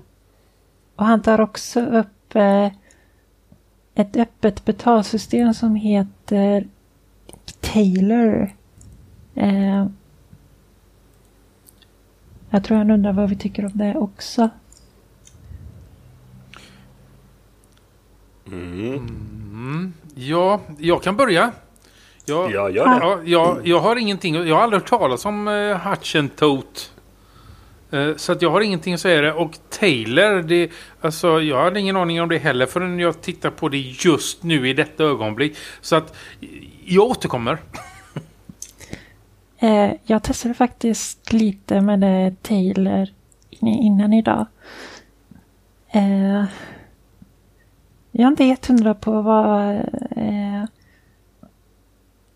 [0.96, 2.72] och han tar också upp eh,
[3.96, 6.68] ett öppet betalsystem som heter
[7.62, 8.56] Taylor.
[9.36, 9.88] Eh,
[12.52, 14.50] jag tror han undrar vad vi tycker om det också.
[18.48, 18.94] Mm.
[19.52, 19.94] Mm.
[20.16, 21.52] Ja, jag kan börja.
[22.26, 22.98] Jag, ja, gör det.
[23.02, 24.36] Ja, jag, jag har ingenting.
[24.36, 26.82] Jag har aldrig hört talas om uh, Hutch and Tote.
[27.92, 29.34] Eh, så att jag har ingenting att säga det.
[29.34, 33.70] Och Taylor, det, alltså, jag hade ingen aning om det heller förrän jag tittar på
[33.70, 35.58] det just nu i detta ögonblick.
[35.82, 36.16] Så att
[36.86, 37.58] jag återkommer.
[39.64, 43.08] Eh, jag testade faktiskt lite med det Taylor
[43.60, 44.46] innan idag.
[45.92, 46.46] Eh,
[48.12, 49.76] jag är inte helt hundra på vad,
[50.12, 50.66] eh,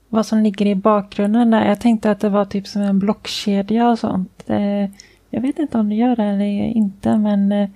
[0.09, 1.67] vad som ligger i bakgrunden där.
[1.67, 4.43] Jag tänkte att det var typ som en blockkedja och sånt.
[4.47, 4.89] Eh,
[5.29, 7.69] jag vet inte om det gör det eller inte men eh,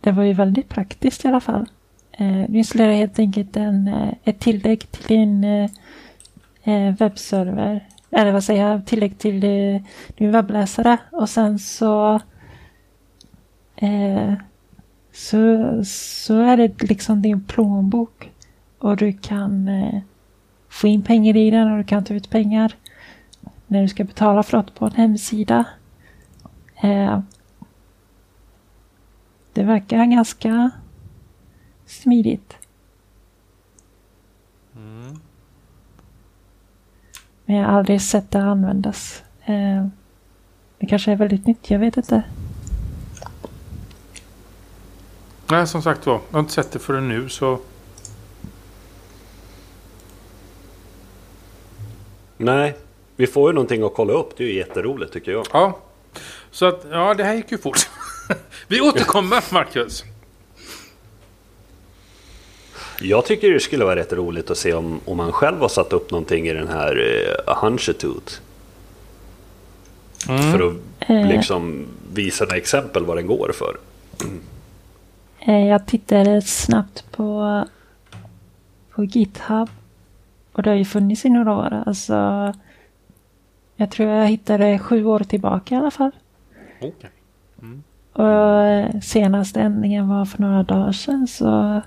[0.00, 1.66] det var ju väldigt praktiskt i alla fall.
[2.12, 3.90] Eh, du installerar helt enkelt en,
[4.24, 5.46] ett tillägg till din
[6.98, 7.88] webbserver.
[8.14, 8.86] Eller vad säger jag?
[8.86, 9.82] Tillägg till eh,
[10.16, 12.20] din webbläsare och sen så
[13.76, 14.34] eh,
[15.12, 18.30] så, så är det liksom din plånbok.
[18.78, 20.00] Och du kan eh,
[20.68, 22.76] få in pengar i den och du kan ta ut pengar
[23.66, 25.64] när du ska betala för något på en hemsida.
[26.82, 27.20] Eh,
[29.52, 30.70] det verkar ganska
[31.86, 32.56] smidigt.
[34.76, 35.20] Mm.
[37.44, 39.22] Men jag har aldrig sett det användas.
[39.44, 39.86] Eh,
[40.78, 42.22] det kanske är väldigt nytt, jag vet inte.
[45.50, 46.14] Nej, som sagt var.
[46.14, 47.58] Jag har inte sett det förrän nu så...
[52.36, 52.76] Nej,
[53.16, 54.36] vi får ju någonting att kolla upp.
[54.36, 55.46] Det är ju jätteroligt tycker jag.
[55.52, 55.78] Ja.
[56.50, 57.78] Så att, ja det här gick ju fort.
[58.68, 60.04] vi återkommer Marcus.
[63.00, 65.92] Jag tycker det skulle vara rätt roligt att se om, om man själv har satt
[65.92, 68.32] upp någonting i den här uh, Hunchitooth.
[70.28, 70.52] Mm.
[70.52, 70.76] För att
[71.08, 71.28] Eh.
[71.28, 73.76] liksom visa några exempel vad den går för.
[75.40, 77.64] Eh, jag tittade snabbt på,
[78.90, 79.68] på GitHub.
[80.52, 81.82] Och det har ju funnits i några år.
[81.86, 82.14] Alltså,
[83.76, 86.10] jag tror jag hittade sju år tillbaka i alla fall.
[86.80, 87.10] Okej.
[88.12, 91.80] Och eh, senaste ändringen var för några dagar sedan så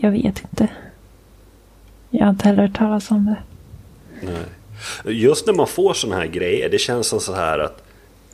[0.00, 0.68] jag vet inte.
[2.10, 3.36] Jag har inte heller hört talas om det.
[4.26, 4.44] Nej.
[5.16, 7.82] Just när man får sådana här grejer, det känns som så här att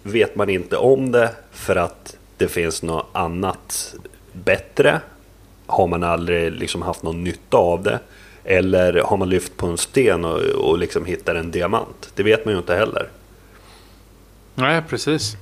[0.03, 3.95] vet man inte om det för att det finns något annat
[4.33, 5.01] bättre?
[5.67, 7.99] Har man aldrig liksom haft någon nytta av det?
[8.45, 12.11] Eller har man lyft på en sten och, och liksom hittar en diamant?
[12.15, 13.09] Det vet man ju inte heller.
[14.55, 15.37] Nej, precis.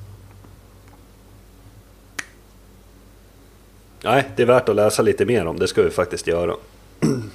[4.05, 5.59] Nej, det är värt att läsa lite mer om.
[5.59, 6.55] Det ska vi faktiskt göra.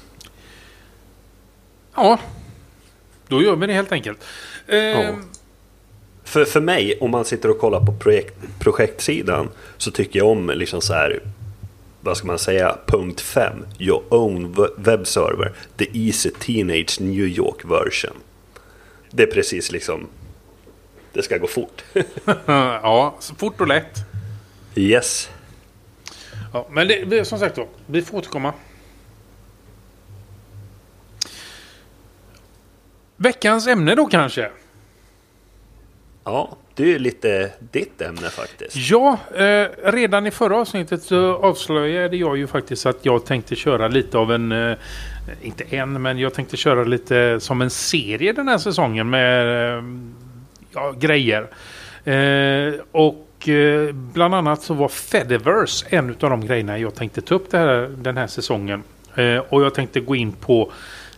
[1.95, 2.19] Ja.
[3.27, 4.23] Då gör vi det helt enkelt.
[4.67, 5.15] Eh, Ja.
[6.23, 10.49] För, för mig, om man sitter och kollar på projekt, projektsidan så tycker jag om
[10.55, 11.19] liksom så här,
[12.01, 13.65] vad ska man säga, punkt 5.
[13.79, 18.15] Your own we- web server, the easy teenage New York version.
[19.11, 20.07] Det är precis liksom,
[21.13, 21.83] det ska gå fort.
[22.45, 23.99] ja, så fort och lätt.
[24.75, 25.29] yes.
[26.55, 28.53] Ja, men det, som sagt då, vi får återkomma.
[33.17, 34.49] Veckans ämne då kanske?
[36.23, 38.75] Ja, det är lite ditt ämne faktiskt.
[38.75, 43.87] Ja, eh, redan i förra avsnittet så avslöjade jag ju faktiskt att jag tänkte köra
[43.87, 44.77] lite av en, eh,
[45.41, 49.83] inte en, men jag tänkte köra lite som en serie den här säsongen med eh,
[50.73, 51.47] ja, grejer.
[52.03, 52.73] Eh,
[53.45, 57.51] och eh, bland annat så var Fediverse en av de grejerna jag tänkte ta upp
[57.51, 58.83] det här, den här säsongen.
[59.15, 60.71] Eh, och jag tänkte gå in på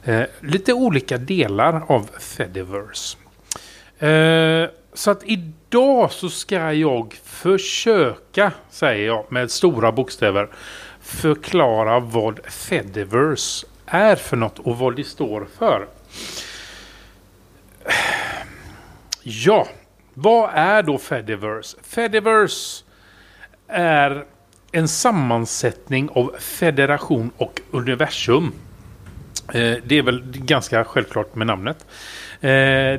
[0.03, 3.17] eh, lite olika delar av Fediverse.
[3.99, 10.49] Eh, så att idag så ska jag försöka, säger jag med stora bokstäver,
[11.01, 15.87] förklara vad Fediverse är för något och vad det står för.
[19.23, 19.67] Ja,
[20.19, 21.77] vad är då Fediverse?
[21.83, 22.83] Fediverse
[23.67, 24.25] är
[24.71, 28.51] en sammansättning av federation och universum.
[29.47, 31.85] Eh, det är väl ganska självklart med namnet.
[32.41, 32.49] Eh,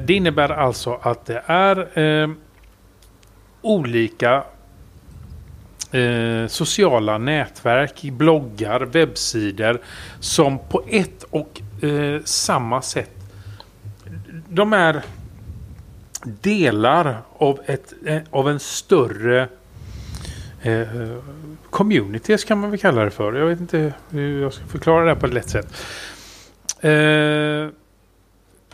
[0.01, 2.31] det innebär alltså att det är eh,
[3.63, 4.45] olika
[6.49, 9.81] sociala nätverk, bloggar, webbsidor
[10.21, 11.61] som på ett och
[12.25, 13.11] samma sätt
[14.49, 15.03] de är
[16.25, 19.49] delar av, ett, eh, av en större
[20.63, 21.17] eh,
[21.71, 23.33] community kan man väl kalla det för.
[23.33, 25.67] Jag vet inte hur jag ska förklara det här på ett lätt sätt.
[26.81, 27.69] Eh,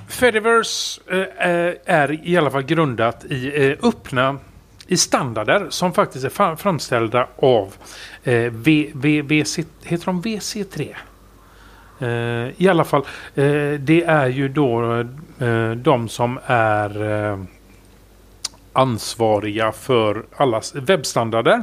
[0.08, 4.38] Fediverse eh, eh är i alla fall grundat i eh, öppna
[4.86, 7.74] i standarder som faktiskt är framställda av
[8.24, 10.94] eh, v, v, VC, heter de VC3?
[11.98, 13.02] Eh, I alla fall,
[13.34, 15.00] eh, det är ju då
[15.38, 17.38] eh, de som är eh,
[18.72, 21.62] ansvariga för alla webbstandarder.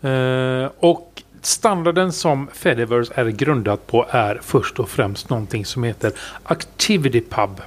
[0.00, 6.12] Eh, och standarden som Fediverse är grundat på är först och främst någonting som heter
[6.42, 7.62] ActivityPub.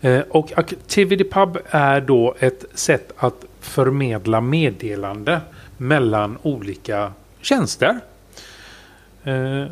[0.00, 5.40] Eh, och ActivityPub är då ett sätt att förmedla meddelande
[5.76, 8.00] mellan olika tjänster.
[9.24, 9.64] Eh,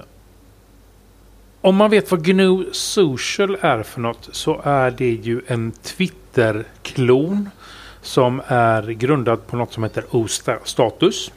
[1.62, 7.48] om man vet vad GNU Social är för något så är det ju en Twitter-klon
[8.02, 11.32] som är grundad på något som heter O-status.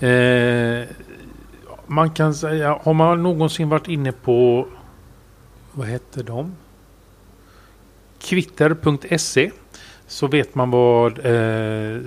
[0.00, 0.88] Eh,
[1.86, 4.66] man kan säga, har man någonsin varit inne på,
[5.72, 6.56] vad heter de?
[8.20, 9.50] Kvitter.se
[10.06, 12.00] så vet man vad eh,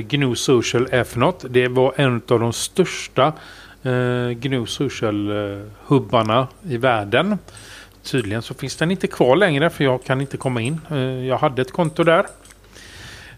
[0.00, 1.44] GNU Social är för något.
[1.48, 3.32] Det var en av de största
[3.86, 7.38] eh, GNU Social-hubbarna eh, i världen.
[8.02, 10.80] Tydligen så finns den inte kvar längre för jag kan inte komma in.
[10.90, 12.26] Eh, jag hade ett konto där.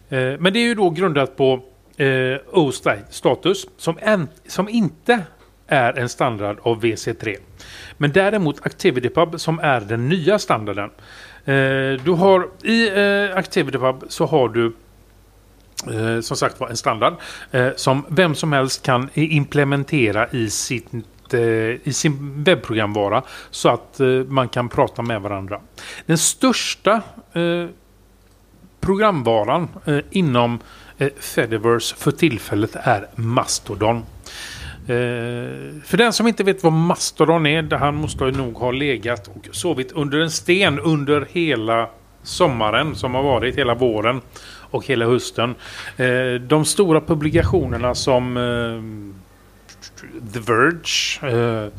[0.09, 1.61] Eh, men det är ju då grundat på
[1.97, 5.21] eh, O-status som, en, som inte
[5.67, 7.37] är en standard av VC3.
[7.97, 10.91] Men däremot ActivityPub som är den nya standarden.
[11.45, 14.73] Eh, du har i eh, ActivityPub så har du
[15.87, 17.14] eh, som sagt var en standard
[17.51, 20.87] eh, som vem som helst kan implementera i sitt
[21.35, 21.41] eh,
[21.88, 25.61] i sin webbprogramvara så att eh, man kan prata med varandra.
[26.07, 27.67] Den största eh,
[28.81, 30.59] programvaran eh, inom
[31.21, 34.03] Fediverse för tillfället är Mastodon.
[35.85, 39.93] för den som inte vet vad Mastodon är, han måste nog ha legat och sovit
[39.93, 41.88] under en sten under hela
[42.23, 44.21] sommaren som har varit, hela våren
[44.70, 45.54] och hela hösten.
[45.96, 48.83] Eh, de stora publikationerna som eh,
[50.33, 51.70] The Verge,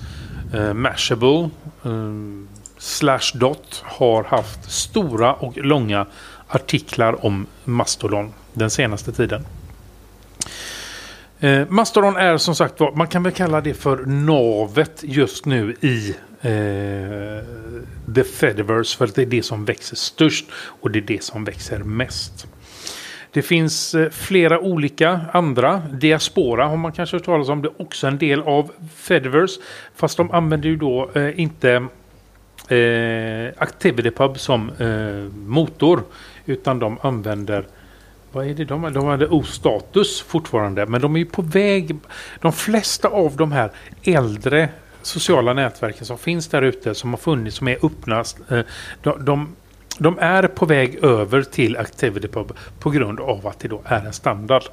[0.53, 1.49] eh, Mashable,
[2.77, 6.05] Slashdot har haft stora och långa
[6.47, 9.45] artiklar om Mastodon den senaste tiden.
[11.39, 16.09] Eh, Mastodon är som sagt man kan väl kalla det för navet just nu i
[16.41, 17.45] eh,
[18.15, 21.79] The Fediverse för det är det som växer störst och det är det som växer
[21.79, 22.47] mest.
[23.31, 25.81] Det finns eh, flera olika andra.
[25.91, 27.61] Diaspora har man kanske hört talas om.
[27.61, 29.61] Det är också en del av Fediverse.
[29.95, 31.87] Fast de använder ju då eh, inte
[32.67, 36.03] eh, ActivityPub som eh, motor.
[36.45, 37.65] Utan de använder
[38.31, 40.85] vad är det de De använder O-status fortfarande.
[40.85, 41.97] Men de är ju på väg.
[42.41, 43.71] De flesta av de här
[44.03, 44.69] äldre
[45.01, 48.23] sociala nätverken som finns där ute som har funnits, som är öppna.
[48.49, 48.59] Eh,
[49.01, 49.55] de, de
[49.99, 54.13] de är på väg över till ActivityPub på grund av att det då är en
[54.13, 54.63] standard.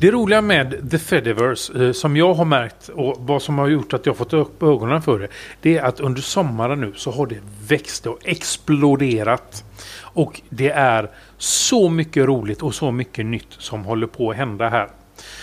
[0.00, 3.92] Det roliga med The Fediverse eh, som jag har märkt och vad som har gjort
[3.92, 5.28] att jag fått upp ögonen för det.
[5.60, 9.64] Det är att under sommaren nu så har det växt och exploderat.
[10.00, 14.68] Och det är så mycket roligt och så mycket nytt som håller på att hända
[14.68, 14.88] här.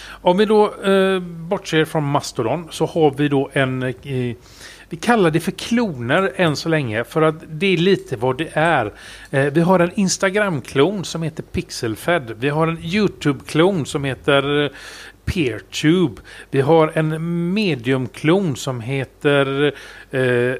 [0.07, 4.35] Om vi då eh, bortser från Mastodon så har vi då en eh,
[4.95, 8.49] vi kallar det för kloner än så länge för att det är lite vad det
[8.53, 8.93] är.
[9.31, 12.35] Eh, vi har en Instagram-klon som heter Pixelfed.
[12.39, 14.69] Vi har en YouTube-klon som heter eh,
[15.25, 16.21] Peertube.
[16.51, 19.73] Vi har en medium-klon som heter
[20.11, 20.53] eh,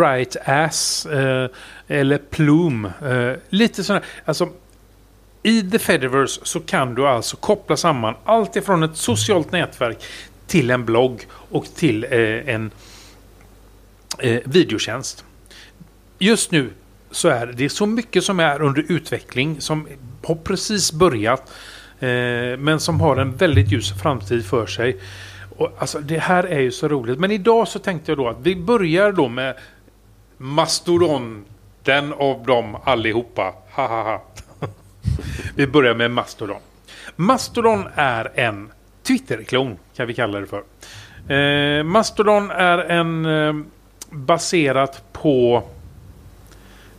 [0.00, 1.48] Right Ass eh,
[1.88, 2.92] eller Plume.
[3.02, 4.04] Eh, lite sådana.
[4.24, 4.48] Alltså,
[5.42, 10.04] I The Fediverse så kan du alltså koppla samman allt ifrån ett socialt nätverk
[10.46, 12.70] till en blogg och till eh, en
[14.24, 15.24] eh, videotjänst.
[16.18, 16.70] Just nu
[17.10, 19.88] så är det så mycket som är under utveckling som
[20.26, 21.52] har precis börjat
[22.00, 22.08] eh,
[22.58, 25.00] men som har en väldigt ljus framtid för sig.
[25.56, 27.18] Och, alltså, det här är ju så roligt.
[27.18, 29.54] Men idag så tänkte jag då att vi börjar då med
[30.36, 31.44] Mastodon.
[31.82, 33.54] Den av dem allihopa.
[33.70, 34.22] Ha, ha, ha.
[35.54, 36.60] vi börjar med Mastodon.
[37.16, 38.70] Mastodon är en
[39.02, 40.62] Twitterklon kan vi kalla det för.
[41.34, 43.54] Eh, Mastodon är en eh,
[44.14, 45.62] baserat på...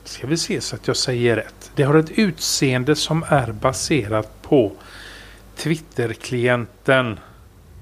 [0.03, 1.71] Ska vi se så att jag säger rätt.
[1.75, 4.71] Det har ett utseende som är baserat på
[5.55, 7.19] Twitter-klienten.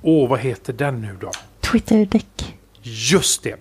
[0.01, 1.31] Åh, vad heter den nu då?
[1.59, 2.55] Twitter-däck.
[2.81, 3.55] Just det.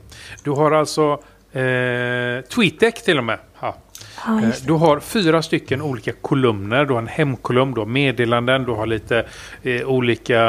[0.44, 1.12] Du har alltså
[1.52, 3.38] eh, TweetDeck till och med.
[3.60, 3.76] Ja.
[4.24, 6.84] Ah, eh, du har fyra stycken olika kolumner.
[6.84, 9.26] Du har en hemkolumn, du har meddelanden, du har lite
[9.62, 10.42] eh, olika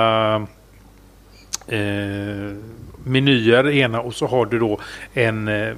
[1.67, 2.53] eh,
[3.03, 4.79] menyer ena och så har du då
[5.13, 5.75] en eh,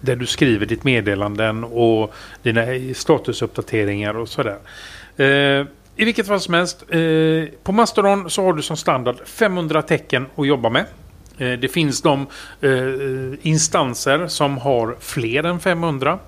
[0.00, 4.58] där du skriver ditt meddelanden och dina statusuppdateringar och sådär.
[5.16, 5.66] Eh,
[5.96, 6.98] I vilket fall som helst, eh,
[7.62, 10.84] på Mastodon så har du som standard 500 tecken att jobba med.
[11.38, 12.26] Det finns de
[13.42, 16.18] instanser som har fler än 500.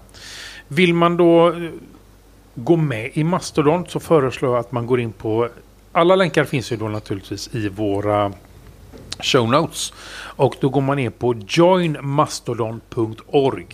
[0.69, 1.55] Vill man då
[2.55, 5.49] gå med i Mastodon så föreslår jag att man går in på
[5.93, 8.33] alla länkar finns ju då naturligtvis i våra
[9.23, 9.93] show notes.
[10.37, 13.67] Och då går man ner på joinmastodon.org.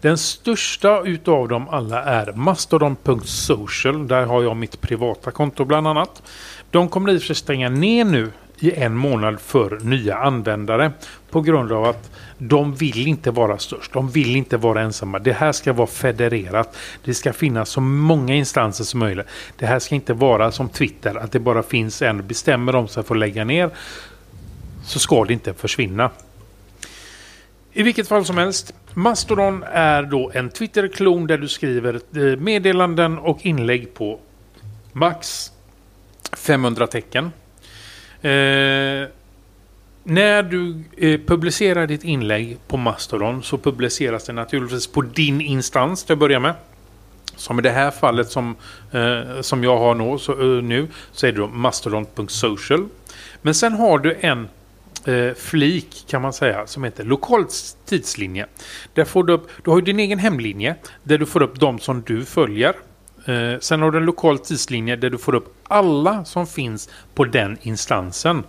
[0.00, 4.08] Den största utav dem alla är mastodon.social.
[4.08, 6.22] Där har jag mitt privata konto bland annat.
[6.70, 10.92] De kommer i och för sig stänga ner nu i en månad för nya användare.
[11.30, 13.92] På grund av att de vill inte vara störst.
[13.92, 15.18] De vill inte vara ensamma.
[15.18, 16.76] Det här ska vara federerat.
[17.04, 19.26] Det ska finnas så många instanser som möjligt.
[19.56, 21.14] Det här ska inte vara som Twitter.
[21.14, 22.26] Att det bara finns en.
[22.26, 23.70] Bestämmer de sig för att lägga ner
[24.86, 26.10] så ska det inte försvinna.
[27.72, 33.18] I vilket fall som helst, Mastodon är då en Twitter-klon där du skriver eh, meddelanden
[33.18, 34.20] och inlägg på
[34.92, 35.52] max
[36.32, 37.24] 500 tecken.
[38.22, 39.08] Eh,
[40.08, 46.04] när du eh, publicerar ditt inlägg på Mastodon så publiceras det naturligtvis på din instans
[46.04, 46.54] till att börja med.
[47.36, 48.56] Som i det här fallet som,
[48.92, 52.88] eh, som jag har nå, så, eh, nu så är det då mastodon.social.
[53.42, 54.48] Men sen har du en
[55.08, 57.46] eh, flik kan man säga som heter lokal
[57.84, 58.46] tidslinje.
[58.94, 61.78] Där får du, upp, du har ju din egen hemlinje där du får upp de
[61.78, 62.74] som du följer.
[63.24, 67.24] Eh, sen har du en lokal tidslinje där du får upp alla som finns på
[67.24, 68.42] den instansen.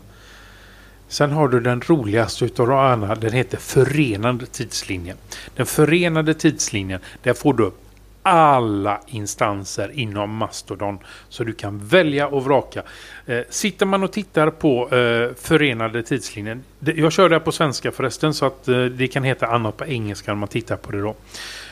[1.08, 5.16] Sen har du den roligaste utav alla, den heter förenande tidslinje.
[5.56, 7.87] Den förenade tidslinjen, där får du upp
[8.28, 11.00] alla instanser inom Mastodon.
[11.30, 12.84] Så du kan välja och vraka.
[13.26, 16.64] Eh, sitter man och tittar på eh, förenade tidslinjen.
[16.80, 19.86] Det, jag kör det på svenska förresten så att eh, det kan heta annat på
[19.86, 21.16] engelska när man tittar på det då.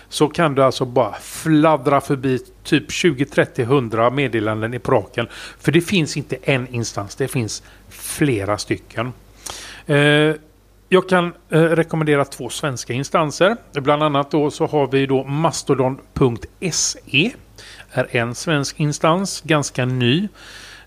[0.10, 5.28] Så kan du alltså bara fladdra förbi typ 20, 30, 100 meddelanden i praken.
[5.60, 9.14] För det finns inte en instans, det finns flera stycken.
[9.86, 10.36] Eh,
[10.90, 13.56] jag kan eh, rekommendera två svenska instanser.
[13.74, 17.32] Bland annat då så har vi då mastodon.se.
[17.92, 20.28] är en svensk instans, ganska ny.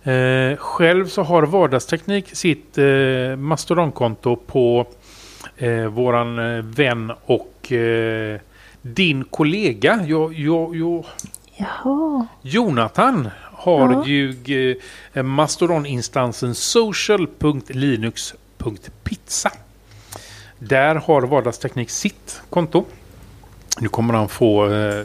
[0.02, 4.86] Eh, själv så har Vardagsteknik sitt eh, Mastodonkonto på
[5.56, 8.40] eh, våran eh, vän och eh,
[8.82, 11.04] din kollega jo, jo, jo,
[11.56, 12.26] Jaha.
[12.42, 14.04] Jonathan har Ja.
[14.06, 14.76] ju
[15.12, 19.50] eh, Mastodoninstansen social.linux.pizza.
[20.58, 22.84] Där har Vardagsteknik sitt konto.
[23.80, 25.04] Nu kommer han få eh,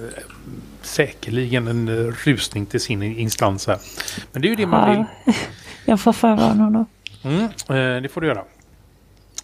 [0.82, 3.78] säkerligen en eh, rusning till sin instans här.
[4.32, 5.06] Men det är ju det man vill.
[5.26, 5.34] Ja.
[5.86, 6.86] Jag får förvarna honom.
[7.24, 8.44] Mm, eh, det får du göra.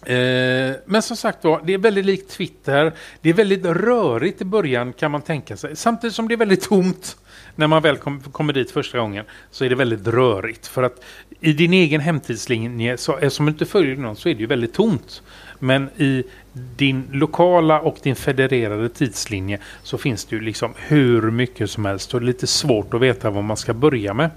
[0.02, 2.92] Eh, men som sagt var, det är väldigt likt Twitter.
[3.20, 5.76] Det är väldigt rörigt i början kan man tänka sig.
[5.76, 7.16] Samtidigt som det är väldigt tomt
[7.56, 10.66] när man väl kom, kommer dit första gången så är det väldigt rörigt.
[10.66, 11.02] För att
[11.40, 14.74] i din egen hemtidslinje, så, eftersom du inte följer någon, så är det ju väldigt
[14.74, 15.22] tomt.
[15.58, 21.70] Men i din lokala och din federerade tidslinje så finns det ju liksom hur mycket
[21.70, 24.30] som helst och det är lite svårt att veta vad man ska börja med.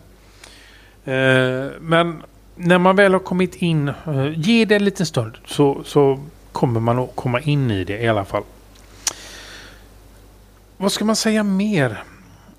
[1.05, 2.23] Eh, men
[2.55, 6.19] när man väl har kommit in, eh, ge det en liten stund så, så
[6.51, 8.43] kommer man att komma in i det i alla fall.
[10.77, 12.03] Vad ska man säga mer?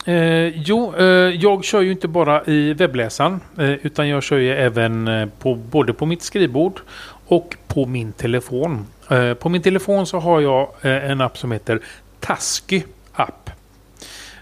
[0.04, 1.04] Eh, jo, eh,
[1.40, 5.54] jag kör ju inte bara i webbläsaren eh, utan jag kör ju även eh, på,
[5.54, 6.80] både på mitt skrivbord
[7.26, 8.86] och på min telefon.
[9.10, 11.80] Eh, på min telefon så har jag eh, en app som heter
[12.20, 12.82] Tasky
[13.12, 13.50] app.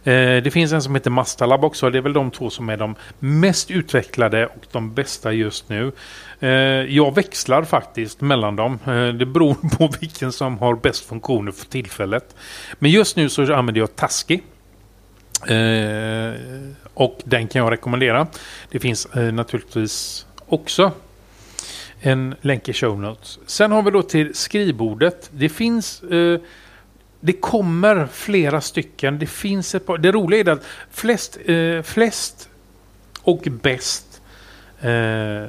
[0.04, 1.90] Eh, Det finns en som heter Mastalab också.
[1.90, 5.92] Det är väl de två som är de mest utvecklade och de bästa just nu.
[6.40, 6.48] Eh,
[6.96, 8.78] Jag växlar faktiskt mellan dem.
[8.86, 12.36] Eh, Det beror på vilken som har bäst funktioner för tillfället.
[12.78, 14.40] Men just nu så använder jag Tasky.
[15.48, 16.34] Eh,
[16.94, 18.26] Och den kan jag rekommendera.
[18.70, 20.92] Det finns eh, naturligtvis också
[22.00, 23.38] en länk i show notes.
[23.46, 25.30] Sen har vi då till skrivbordet.
[25.32, 26.40] Det finns eh,
[27.20, 29.18] det kommer flera stycken.
[29.18, 29.98] Det finns ett par.
[29.98, 32.48] Det roliga är att flest, eh, flest
[33.22, 34.20] och bäst
[34.80, 35.48] eh,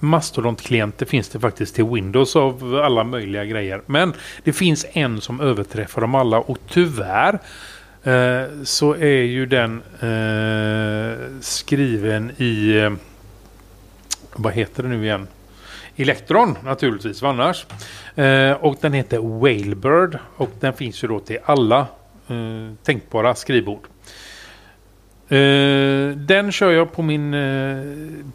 [0.00, 3.82] Mastodont-klienter finns det faktiskt till Windows av alla möjliga grejer.
[3.86, 4.12] Men
[4.44, 7.38] det finns en som överträffar dem alla och tyvärr
[8.02, 12.92] Eh, så är ju den eh, skriven i eh,
[14.32, 15.28] vad heter det nu igen?
[15.96, 17.66] Elektron naturligtvis, vad annars?
[18.14, 21.86] Eh, och den heter Whalebird och den finns ju då till alla
[22.28, 23.86] eh, tänkbara skrivbord.
[25.28, 27.82] Eh, den kör jag på min, eh,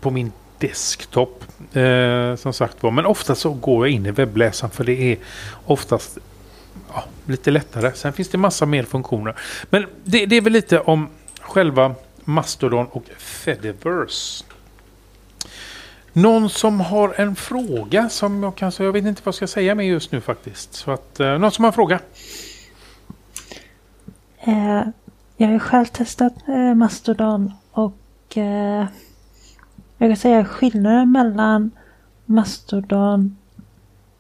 [0.01, 1.43] på min desktop.
[1.73, 2.91] Eh, som sagt var.
[2.91, 5.17] Men ofta så går jag in i webbläsaren för det är
[5.65, 6.17] oftast
[6.93, 7.91] ja, lite lättare.
[7.95, 9.35] Sen finns det massa mer funktioner.
[9.69, 11.09] Men det, det är väl lite om
[11.41, 14.45] själva Mastodon och Fediverse.
[16.13, 19.75] Någon som har en fråga som jag kanske, jag vet inte vad jag ska säga
[19.75, 20.73] med just nu faktiskt.
[20.73, 21.99] Så att, eh, någon som har en fråga?
[24.39, 24.81] Eh,
[25.37, 28.85] jag har ju själv testat eh, Mastodon och eh,
[29.97, 31.71] jag kan säga skillnaden mellan
[32.25, 33.37] Mastodon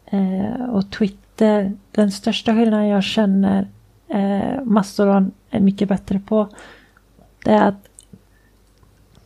[0.05, 1.22] eh, och Twitter.
[1.35, 3.67] Den största skillnaden jag känner
[4.07, 6.49] eh, Mastodon är mycket bättre på.
[7.45, 7.89] Det är att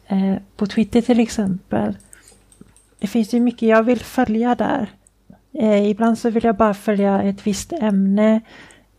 [0.07, 1.97] eh, på Twitter till exempel.
[2.99, 4.89] Det finns ju mycket jag vill följa där.
[5.53, 8.41] Eh, ibland så vill jag bara följa ett visst ämne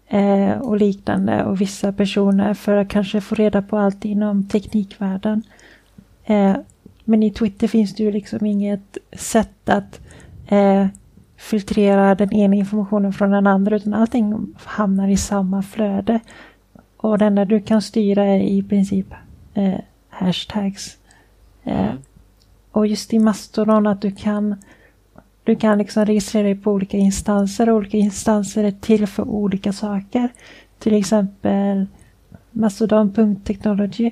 [0.09, 5.43] eh, och liknande och vissa personer för att kanske få reda på allt inom teknikvärlden.
[6.25, 6.57] Eh,
[7.05, 10.01] men i Twitter finns det ju liksom inget sätt att
[10.47, 10.87] eh,
[11.39, 16.21] eh, filtrera den ena informationen från den andra utan allting hamnar i samma flöde.
[16.97, 19.07] Och det enda du kan styra är i princip
[19.55, 20.99] eh, hashtags.
[21.65, 21.93] Eh,
[22.73, 24.57] och just i Mastodon att du kan
[25.45, 29.73] du kan liksom registrera dig på olika instanser och olika instanser är till för olika
[29.73, 30.29] saker.
[30.79, 31.87] Till exempel
[32.51, 34.11] Mastodon.technology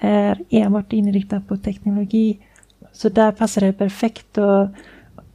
[0.00, 2.38] är enbart inriktad på teknologi.
[2.92, 4.70] Så där passar det perfekt att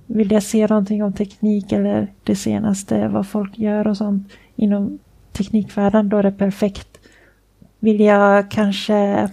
[0.05, 4.99] vill jag se någonting om teknik eller det senaste, vad folk gör och sånt inom
[5.31, 6.87] teknikvärlden, då är det perfekt.
[7.79, 9.29] Vill jag kanske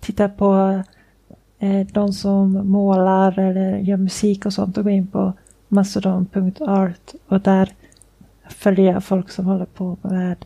[0.00, 0.82] titta på
[1.58, 5.32] eh, de som målar eller gör musik och sånt och gå in på
[5.68, 7.72] mastodon.art och där
[8.48, 10.44] följer jag folk som håller på med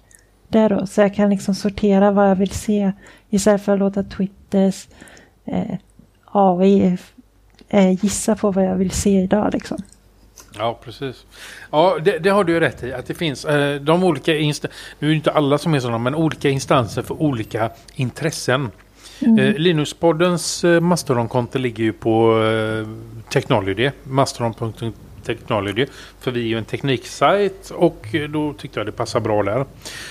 [0.49, 0.87] det då.
[0.87, 2.93] Så jag kan liksom sortera vad jag vill se
[3.31, 4.89] istället för att låta Twitters
[5.45, 5.77] eh,
[6.25, 6.99] AI
[7.73, 9.83] eh, gissa på vad jag vill se idag liksom.
[10.59, 11.27] Ja, precis.
[11.71, 12.93] Ja, det, det, har du rätt i.
[12.93, 14.79] Att det finns eh, de olika instanser.
[14.99, 18.71] Nu är det inte alla som är sådana, men olika instanser för olika intressen.
[19.21, 19.39] Mm.
[19.39, 22.89] Eh, Linuspoddens eh, Mastodon-konto ligger ju på eh,
[23.29, 23.91] Technology.
[24.03, 25.87] Mastodon.technology.
[26.21, 29.65] För vi är ju en tekniksajt och eh, då tyckte jag det passar bra där.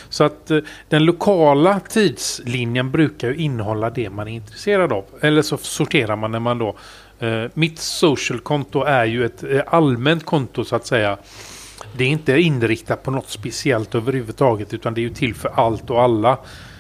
[0.10, 0.60] Så att eh,
[0.90, 5.06] den lokala tidslinjen brukar ju innehålla det man är intresserad av.
[5.22, 6.76] Eller så sorterar man när man då
[7.24, 11.18] Uh, mitt social-konto är ju ett uh, allmänt konto så att säga.
[11.98, 15.90] Det är inte inriktat på något speciellt överhuvudtaget utan det är ju till för allt
[15.90, 16.38] och alla.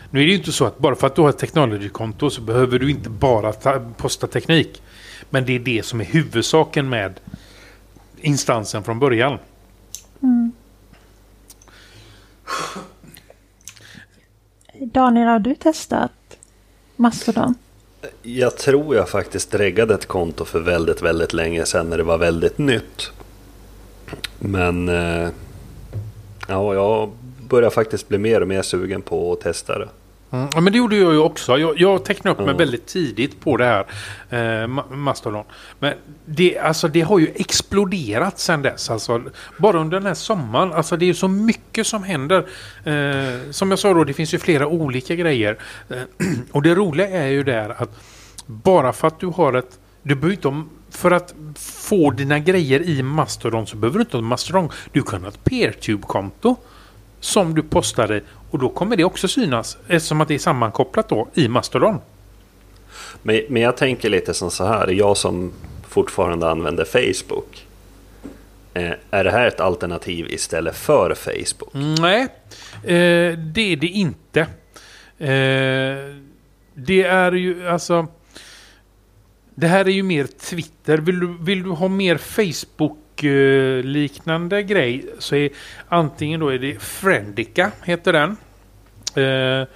[0.10, 2.42] Nu är det ju inte så att bara för att du har ett technology-konto så
[2.42, 3.54] behöver du inte bara
[3.98, 4.82] posta teknik.
[5.30, 7.20] Men det är det som är huvudsaken med
[8.18, 9.38] instansen från början.
[10.22, 10.52] Mm.
[14.94, 16.12] Daniel, har du testat
[16.96, 17.56] Mastodon?
[18.22, 22.18] Jag tror jag faktiskt reggade ett konto för väldigt, väldigt länge sedan när det var
[22.18, 23.12] väldigt nytt.
[24.40, 25.30] Men eh,
[26.48, 27.12] ja, jag
[27.50, 29.90] börjar faktiskt bli mer och mer sugen på att testa det.
[30.32, 31.58] Mm, men det gjorde jag ju också.
[31.58, 32.46] Jag, jag tecknade upp mm.
[32.46, 33.86] mig väldigt tidigt på det här
[34.64, 35.44] eh, Mastodon.
[35.80, 35.94] Men
[36.26, 38.90] det, alltså, det har ju exploderat sedan dess.
[38.90, 39.22] Alltså,
[39.58, 40.74] bara under den här sommaren.
[40.74, 42.48] Alltså, det är så mycket som händer.
[42.84, 45.58] Eh, som jag sa då, det finns ju flera olika grejer.
[45.90, 45.98] Eh,
[46.52, 47.90] och det roliga är ju där att
[48.46, 49.80] bara för att du har ett...
[50.04, 54.22] Du behöver inte för att få dina grejer i Mastodon så behöver du inte ha
[54.22, 54.70] Mastodon.
[54.92, 56.56] Du kan ha ett PeerTube-konto
[57.20, 58.22] som du postade
[58.52, 61.98] och då kommer det också synas eftersom att det är sammankopplat då i Mastodon.
[63.22, 65.52] Men, men jag tänker lite som så här, jag som
[65.90, 67.66] fortfarande använder Facebook.
[68.74, 71.74] Eh, är det här ett alternativ istället för Facebook?
[72.00, 72.22] Nej,
[72.84, 74.40] eh, det är det inte.
[75.18, 76.16] Eh,
[76.74, 78.08] det är ju alltså...
[79.56, 80.98] Det här är ju mer Twitter.
[80.98, 85.50] Vill du, vill du ha mer Facebook Eh, liknande grej så är
[85.88, 88.38] antingen då är det Friendica heter den.
[89.16, 89.68] Eh,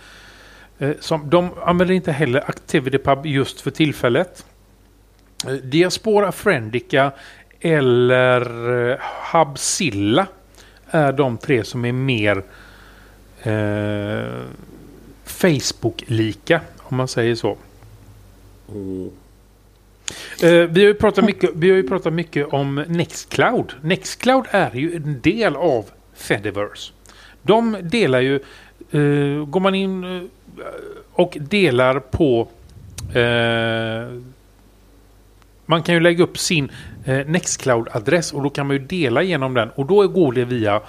[0.79, 4.45] eh, som, de använder inte heller ActivityPub just för tillfället.
[5.47, 7.11] Eh, Diaspora Friendica
[7.59, 8.41] eller
[8.91, 8.97] eh,
[9.31, 10.27] Hubzilla
[10.87, 12.43] är de tre som är mer
[13.43, 14.45] eh,
[15.23, 17.57] Facebook-lika om man säger så.
[18.71, 19.11] Mm.
[20.43, 23.73] Uh, vi, har ju pratat mycket, vi har ju pratat mycket om Nextcloud.
[23.81, 26.93] Nextcloud är ju en del av Fediverse.
[27.41, 28.39] De delar ju,
[28.93, 30.23] uh, går man in uh,
[31.13, 32.47] och delar på
[35.65, 36.71] man kan ju lägga upp sin
[37.05, 40.81] Nextcloud-adress och då kan man ju dela genom den och då går det via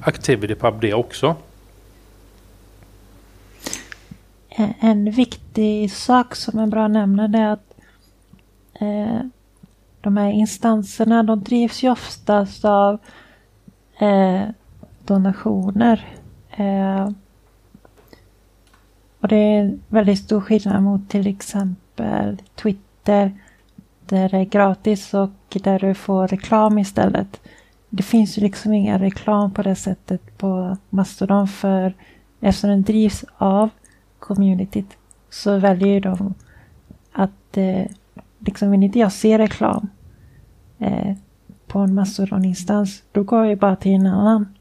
[0.00, 1.36] ActivityPub det också.
[4.80, 7.71] En viktig sak som är bra att nämna är att
[8.82, 9.20] eh,
[10.00, 12.98] de här instanserna de drivs ju oftast av
[13.98, 14.42] eh,
[15.04, 16.06] donationer.
[16.50, 17.10] Eh,
[19.20, 23.32] och det är väldigt stor skillnad mot till exempel Twitter
[24.06, 27.40] där det är gratis och där du får reklam istället.
[27.88, 31.94] Det finns ju liksom ingen reklam på det sättet på Mastodon för
[32.40, 33.70] eftersom den drivs av
[34.18, 34.96] communityt
[35.30, 36.34] så väljer de
[37.12, 37.86] att eh,
[38.46, 39.88] liksom vill inte jag se reklam
[40.78, 41.16] eh,
[41.66, 44.54] på en Mastodon-instans, då går jag bara till en annan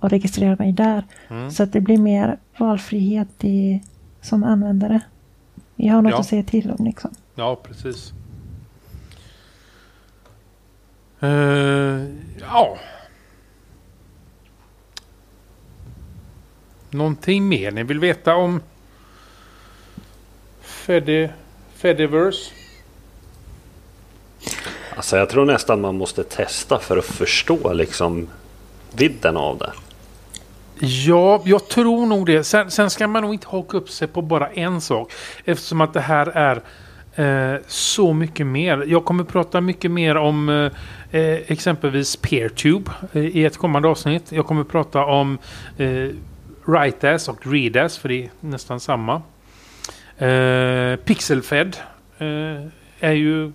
[0.00, 1.04] och registrerar mig där.
[1.28, 1.50] Mm.
[1.50, 3.82] Så att det blir mer valfrihet i,
[4.20, 5.00] som användare.
[5.76, 6.20] Jag har något ja.
[6.20, 7.10] att säga till om liksom.
[7.34, 8.12] Ja, precis.
[11.22, 12.04] Uh,
[12.40, 12.78] ja.
[16.90, 18.60] Någonting mer ni vill veta om
[20.60, 21.28] Fedi,
[21.74, 22.65] Fediverse?
[24.96, 28.28] Alltså jag tror nästan man måste testa för att förstå liksom
[28.96, 29.72] vidden av det.
[30.80, 32.44] Ja, jag tror nog det.
[32.44, 35.12] Sen, sen, ska man nog inte haka upp sig på bara en sak.
[35.44, 36.62] Eftersom att det här är
[37.54, 38.84] eh, så mycket mer.
[38.86, 44.32] Jag kommer prata mycket mer om eh, eh exempelvis PeerTube eh, i ett kommande avsnitt.
[44.32, 45.38] Jag kommer prata om
[45.76, 46.08] eh,
[46.64, 49.22] WriteAs och ReadAs för det är nästan samma.
[50.18, 51.76] Eh, Pixelfed
[52.18, 52.66] eh,
[53.00, 53.52] är ju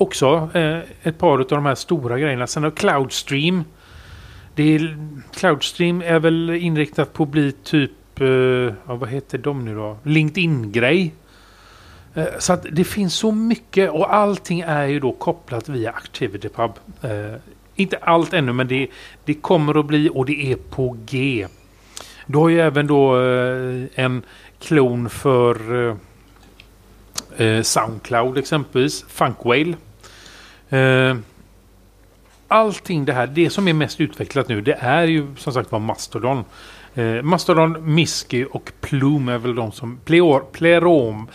[0.00, 2.46] också eh, ett par av de här stora grejerna.
[2.46, 3.64] Sen har Cloudstream.
[4.54, 4.96] Det är,
[5.34, 9.96] Cloudstream är väl inriktat på att bli typ, eh, ja, vad heter de nu då?
[10.02, 11.14] LinkedIn-grej.
[12.14, 16.72] Eh, så att det finns så mycket och allting är ju då kopplat via ActivityPub.
[17.02, 17.34] Eh,
[17.74, 18.88] inte allt ännu men det,
[19.24, 21.46] det kommer att bli och det är på G.
[22.26, 24.22] Du har ju även då eh, en
[24.58, 25.96] klon för eh,
[27.36, 29.04] eh Soundcloud exempelvis.
[29.08, 29.74] Funkwhale.
[30.70, 31.16] Eh,
[32.48, 35.78] allting det här, det som är mest utvecklat nu det är ju som sagt var
[35.78, 36.44] Mastodon.
[36.94, 40.00] Eh, Mastodon, Misky och Plume är väl de som...
[40.04, 41.28] Pleor, Plerom,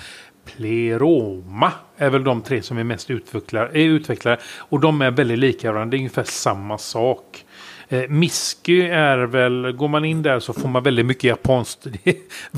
[0.45, 3.79] Pleroma är väl de tre som är mest utvecklade.
[3.79, 5.91] är utvecklade Och de är väldigt lika varandra.
[5.91, 7.44] Det är ungefär samma sak.
[7.89, 11.79] Eh, Misky är väl, går man in där så får man väldigt mycket japanskt.
[12.03, 12.15] Det är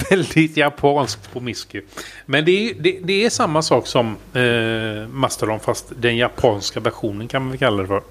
[0.10, 1.82] väldigt japanskt på Misky.
[2.26, 7.28] Men det är, det, det är samma sak som eh, Mastodon fast den japanska versionen
[7.28, 8.02] kan man väl kalla det för.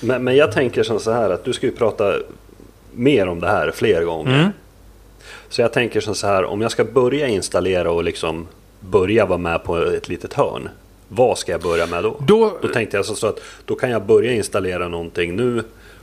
[0.00, 2.14] Men, men jag tänker som så här att du ska ju prata
[2.92, 4.34] mer om det här fler gånger.
[4.40, 4.50] Mm.
[5.48, 8.46] Så jag tänker som så här, om jag ska börja installera och liksom
[8.80, 10.68] börja vara med på ett litet hörn.
[11.08, 12.16] Vad ska jag börja med då?
[12.26, 15.62] Då, Då tänkte jag så att då kan jag börja installera någonting nu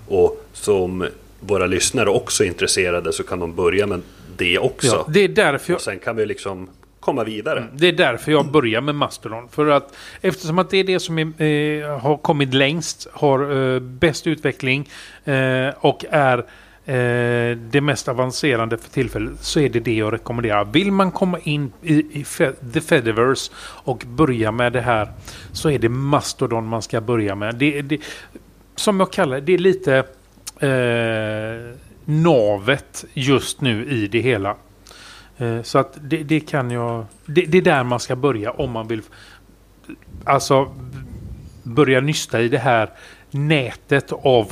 [0.10, 1.08] och som
[1.40, 4.02] våra lyssnare också är intresserade så kan de börja med
[4.38, 4.88] det också.
[4.88, 7.66] ja, det är därför jag, Och sen kan vi liksom komma vidare.
[7.74, 9.50] Det är därför jag börjar med Mastodon.
[9.50, 13.80] För att eftersom att det är det som är, eh, har kommit längst, har eh,
[13.80, 14.90] bäst utveckling
[15.26, 16.38] eh, och är
[16.86, 20.66] eh, det mest avancerande för tillfället så är det det jag rekommenderar.
[20.66, 22.26] Vill man komma in i, i
[22.74, 23.52] The Fediverse
[23.84, 25.12] och börja med det här
[25.52, 27.56] så är det Mastodon man ska börja med.
[27.56, 28.00] Det, det,
[28.80, 29.98] som jag kallar det, det är lite
[30.60, 34.56] eh, navet just nu i det hela.
[35.38, 37.06] Eh, Så att det, det kan jag...
[37.26, 39.02] Det, det är där man ska börja om man vill...
[40.24, 40.76] Alltså
[41.64, 42.90] börja nysta i det här
[43.32, 44.52] nätet av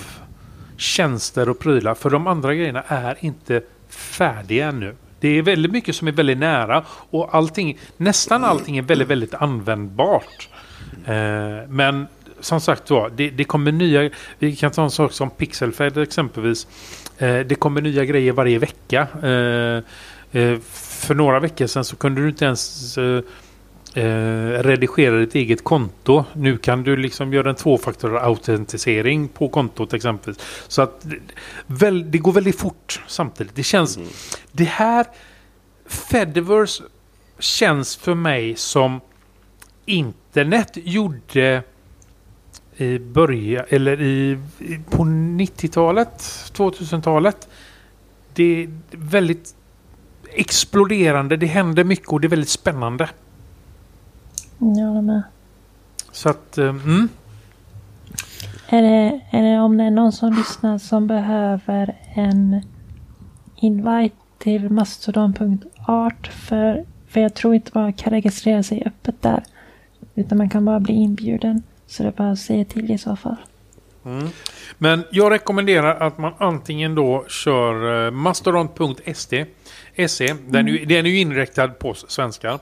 [0.78, 1.95] tjänster och prylar.
[1.95, 4.95] För de andra grejerna är inte färdiga ännu.
[5.19, 9.34] Det är väldigt mycket som är väldigt nära och allting, nästan allting är väldigt, väldigt
[9.34, 10.49] användbart.
[11.05, 12.07] Eh, men
[12.47, 14.09] som sagt var, det, det kommer nya...
[14.39, 16.67] Vi kan ta en sak som Pixelfed exempelvis.
[17.17, 19.07] Eh, det kommer nya grejer varje vecka.
[19.23, 19.83] Eh,
[20.41, 20.59] eh,
[21.05, 23.21] för några veckor sedan så kunde du inte ens eh,
[23.93, 26.23] eh, redigera ditt eget konto.
[26.33, 30.39] Nu kan du liksom göra en tvåfaktor autentisering på kontot exempelvis.
[30.67, 31.19] Så att det-
[31.67, 33.55] väl, det går väldigt fort samtidigt.
[33.55, 33.99] Det känns...
[34.51, 35.05] Det här...
[35.89, 36.83] Fediverse
[37.39, 38.99] känns för mig som
[39.85, 41.63] internet gjorde
[42.78, 44.38] i början, eller i,
[44.89, 46.19] på 90-talet,
[46.53, 47.47] 2000-talet.
[48.34, 49.55] Det är väldigt
[50.34, 53.09] exploderande, det händer mycket och det är väldigt spännande.
[54.57, 55.21] Jag håller med.
[56.11, 57.09] Så att, eh, mm.
[58.69, 62.61] Är det, är det om det är någon som lyssnar som behöver en
[63.55, 69.43] invite till mastodon.art för, för jag tror inte man kan registrera sig öppet där.
[70.15, 71.63] Utan man kan bara bli inbjuden.
[71.88, 73.35] Så det är bara att säga till i så fall.
[74.77, 79.45] Men jag rekommenderar att man antingen då kör eh, mastodon.se.
[80.07, 82.59] SE, den, är ju- den är ju inriktad på svenska.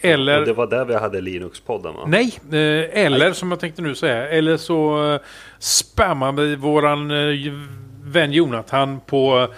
[0.00, 0.40] Eller...
[0.40, 2.04] Och det var där vi hade Linux-podden va?
[2.06, 5.20] Nej, eh, eller som jag tänkte nu säga, eller så eh,
[5.58, 7.52] spammar vi våran eh,
[8.04, 9.48] vän Jonathan på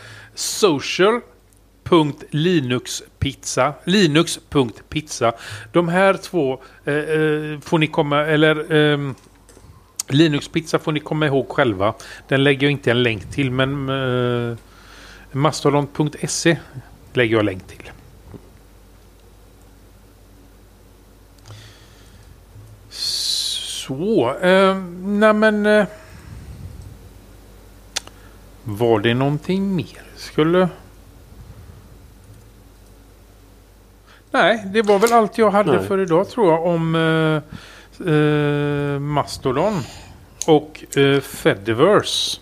[3.26, 5.32] Pizza, linux.pizza.
[5.72, 9.14] De här två eh, eh, får ni komma, eller ehm,
[10.08, 11.94] Linuxpizza får ni komma ihåg själva.
[12.28, 14.56] Den lägger jag inte en länk till men eh,
[15.32, 16.56] mastodon.se
[17.12, 17.90] lägger jag länk till.
[22.90, 25.66] Så, eh, nej men...
[25.66, 25.86] Eh,
[28.64, 30.02] var det någonting mer?
[30.16, 30.68] Skulle...
[34.36, 35.86] Nej, det var väl allt jag hade Nej.
[35.86, 39.74] för idag tror jag om eh, eh, Mastodon
[40.46, 42.40] och eh, Fediverse.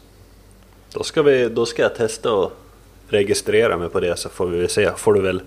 [0.93, 2.53] Då ska, vi, då ska jag testa att
[3.09, 4.91] registrera mig på det så får vi se.
[4.97, 5.43] Får du väl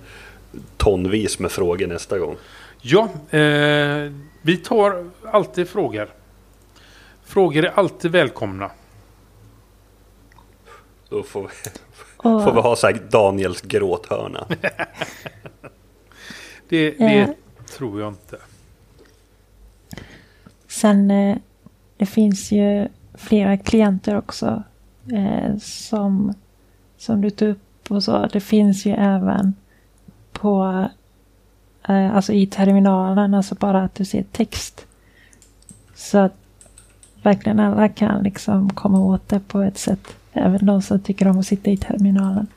[0.77, 2.35] tonvis med frågor nästa gång.
[2.81, 6.07] Ja, eh, vi tar alltid frågor.
[7.25, 8.71] Frågor är alltid välkomna.
[11.09, 11.69] Då får vi,
[12.17, 14.47] Och, får vi ha så här Daniels gråthörna.
[16.69, 17.29] Det, det Eh.
[17.77, 18.37] tror jag inte.
[20.67, 21.37] Sen eh,
[21.97, 24.63] det finns ju flera klienter också
[25.13, 26.33] eh, som,
[26.97, 28.25] som du tog upp och så.
[28.33, 29.53] Det finns ju även
[30.31, 30.85] på,
[31.87, 34.85] eh, alltså i terminalen, alltså bara att du ser text.
[35.95, 36.33] Så att
[37.23, 40.07] verkligen alla kan liksom komma åt det på ett sätt.
[40.33, 42.47] Även de som tycker om att sitta i terminalen.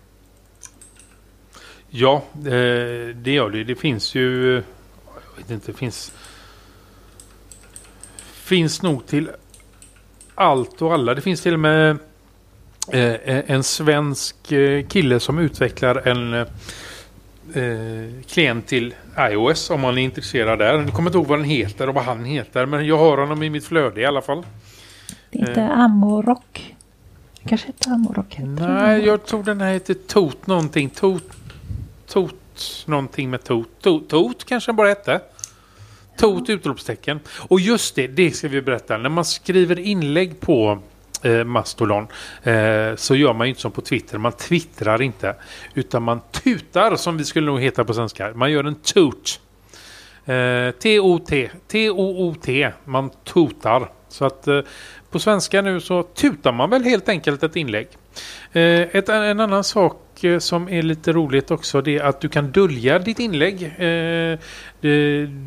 [1.90, 3.64] Ja, eh, det gör det.
[3.64, 4.54] Det finns ju...
[4.54, 6.12] Jag vet inte, det finns...
[8.32, 9.30] Finns nog till
[10.34, 11.14] allt och alla.
[11.14, 11.90] Det finns till och med
[12.92, 16.46] eh, en svensk eh, kille som utvecklar en
[18.26, 20.74] klient till iOS om man är intresserad där.
[20.74, 23.42] Jag kommer inte ihåg vad den heter och vad han heter men jag har honom
[23.42, 24.46] i mitt flöde i alla fall.
[25.30, 26.74] Det är inte Amorock.
[27.48, 28.36] Kanske heter Amorock.
[28.38, 30.90] Nej, jag tror den här heter Tot någonting.
[30.90, 31.24] Tot,
[32.10, 33.68] tot någonting med Tot.
[33.80, 35.20] Tot, tot kanske den bara hette.
[36.18, 37.20] Tot utropstecken.
[37.48, 38.96] Och just det, det ska vi berätta.
[38.96, 40.78] När man skriver inlägg på
[41.22, 42.06] eh, Mastodon
[42.42, 44.18] eh, så gör man ju inte som på Twitter.
[44.18, 45.34] Man twittrar inte.
[45.74, 48.32] Utan man tutar som vi skulle nog heta på svenska.
[48.34, 49.40] Man gör en toot.
[50.24, 51.50] Eh, T-O-T.
[51.68, 52.72] T-O-O-T.
[52.84, 53.90] Man tutar.
[54.08, 54.60] Så att eh,
[55.10, 57.88] på svenska nu så tutar man väl helt enkelt ett inlägg.
[58.52, 62.28] Eh, ett, en annan sak Eh, som är lite roligt också det är att du
[62.28, 63.62] kan dölja ditt inlägg.
[63.62, 64.38] Eh, eh,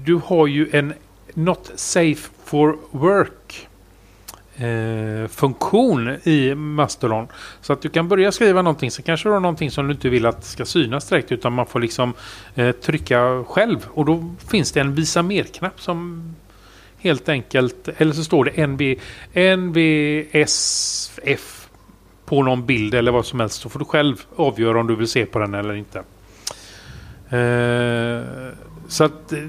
[0.06, 0.94] du har ju en
[1.34, 3.68] Not Safe for Work
[5.30, 7.28] funktion i Mastodon.
[7.62, 10.10] Så att du kan börja skriva någonting så kanske du har någonting som du inte
[10.10, 12.14] vill att ska synas direkt utan man får liksom
[12.82, 16.24] trycka själv och då finns det en visa mer-knapp som
[16.98, 18.82] helt enkelt eller så står det NB,
[19.58, 21.63] NVSF
[22.26, 25.08] på någon bild eller vad som helst så får du själv avgöra om du vill
[25.08, 26.00] se på den eller inte.
[27.30, 28.54] Eh,
[28.88, 29.40] så att eh,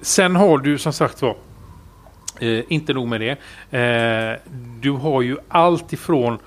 [0.00, 1.36] sen har du som sagt var
[2.42, 3.30] Eh, inte nog med det.
[3.78, 4.38] Eh,
[4.80, 6.38] du har ju allt ifrån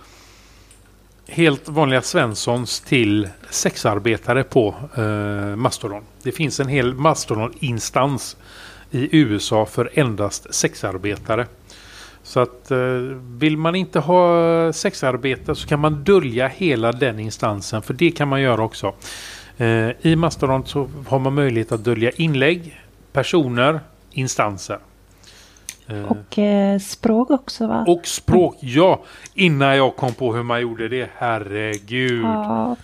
[1.27, 6.03] helt vanliga Svenssons till sexarbetare på eh, Mastodon.
[6.23, 8.37] Det finns en hel Mastodon-instans
[8.91, 11.47] i USA för endast sexarbetare.
[12.25, 12.77] Så att eh,
[13.37, 18.27] vill man inte ha sexarbete så kan man dölja hela den instansen för det kan
[18.27, 18.93] man göra också.
[19.57, 23.79] Eh, I Mastodon så har man möjlighet att dölja inlägg, personer,
[24.11, 24.79] instanser.
[25.87, 26.11] Eh.
[26.11, 27.85] Och eh, språk också va?
[27.87, 29.03] Och språk, ja.
[29.33, 31.09] Innan jag kom på hur man gjorde det.
[31.17, 32.23] Herregud.
[32.23, 32.75] Ja.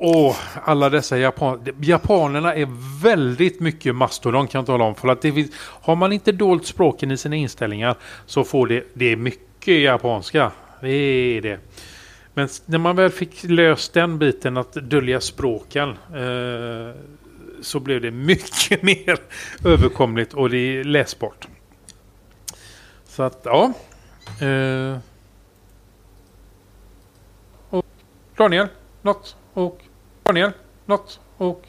[0.00, 1.74] Åh, alla dessa japaner.
[1.80, 2.68] Japanerna är
[3.02, 4.94] väldigt mycket mastodon kan jag tala om.
[4.94, 7.96] För att det finns, har man inte dolt språken i sina inställningar
[8.26, 10.52] så får det, det är mycket japanska.
[10.80, 11.58] Det är det.
[12.34, 16.94] Men när man väl fick löst den biten att dölja språken eh,
[17.62, 19.18] så blev det mycket mer
[19.64, 21.48] överkomligt och det är läsbart.
[23.04, 23.72] Så att, ja.
[24.46, 24.98] Eh.
[27.70, 27.86] Och
[28.36, 28.66] Daniel,
[29.02, 29.36] något.
[29.52, 29.87] Och
[30.28, 30.52] Daniel,
[30.86, 31.20] något.
[31.36, 31.68] Och...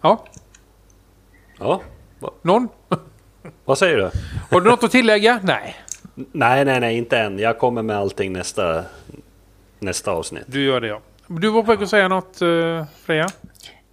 [0.00, 0.24] Ja.
[1.58, 1.80] Ja.
[2.42, 2.68] Någon?
[3.64, 4.10] Vad säger du?
[4.50, 5.40] Har du något att tillägga?
[5.42, 5.76] Nej.
[6.14, 7.38] Nej, nej, nej, inte än.
[7.38, 8.84] Jag kommer med allting nästa,
[9.78, 10.44] nästa avsnitt.
[10.46, 11.00] Du gör det ja.
[11.26, 13.28] Du var på väg att säga något uh, Freja?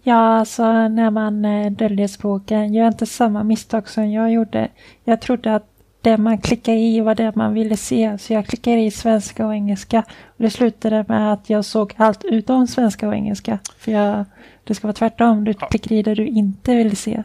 [0.03, 4.69] Ja, alltså när man eh, döljer språken, gör inte samma misstag som jag gjorde.
[5.03, 5.70] Jag trodde att
[6.01, 9.53] det man klickade i var det man ville se, så jag klickade i svenska och
[9.53, 10.03] engelska.
[10.25, 13.59] Och det slutade med att jag såg allt utom svenska och engelska.
[13.77, 14.25] För jag,
[14.63, 17.23] det ska vara tvärtom, du klickar i det du inte vill se.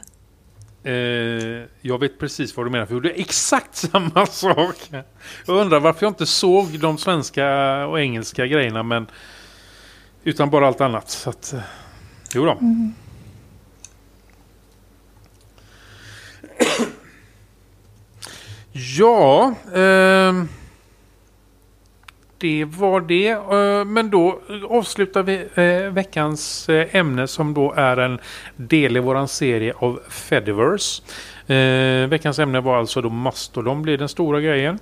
[0.82, 0.92] Eh,
[1.80, 4.76] jag vet precis vad du menar, för jag gjorde exakt samma sak.
[5.46, 7.46] Jag undrar varför jag inte såg de svenska
[7.86, 9.06] och engelska grejerna, men
[10.24, 11.10] utan bara allt annat.
[11.10, 11.60] Så att, eh,
[12.34, 12.52] Jo då.
[12.52, 12.94] Mm.
[18.78, 20.44] Ja, eh,
[22.38, 23.28] det var det.
[23.28, 28.18] Eh, men då avslutar vi eh, veckans eh, ämne som då är en
[28.56, 31.02] del i våran serie av Fediverse.
[31.46, 34.78] Eh, veckans ämne var alltså då Mastodon blir den stora grejen.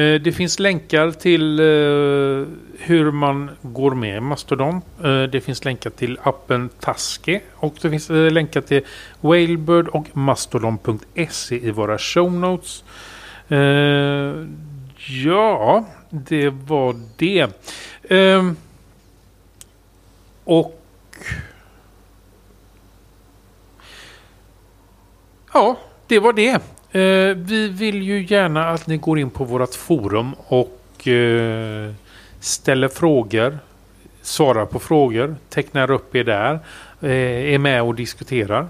[0.00, 2.46] Eh, det finns länkar till eh,
[2.78, 4.82] hur man går med i Mastodon.
[5.04, 8.82] Eh, det finns länkar till appen Taske och det finns länkar till
[9.20, 12.84] Whalebird och Mastodon.se i våra show notes.
[15.24, 17.46] Ja, det var det.
[18.10, 18.56] Ehm,
[20.44, 20.76] och
[25.52, 26.62] Ja, det var det.
[26.92, 31.92] Eh, vi vill ju gärna att ni går in på vårt forum och eh,
[32.40, 33.58] ställer frågor,
[34.22, 36.58] svarar på frågor, tecknar upp er där,
[37.00, 38.68] eh, är med och diskuterar.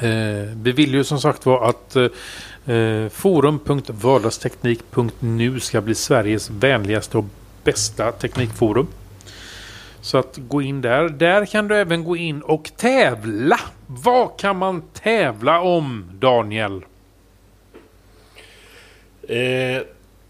[0.00, 2.04] Eh, vi vill ju som sagt vara att eh,
[2.74, 7.24] eh forum.vardagsteknik.nu ska bli Sveriges vänligaste och
[7.64, 8.86] bästa teknikforum.
[10.00, 11.08] Så att gå in där.
[11.08, 13.60] Där kan du även gå in och tävla.
[13.86, 16.82] Vad kan man tävla om Daniel?
[19.30, 19.82] Eh,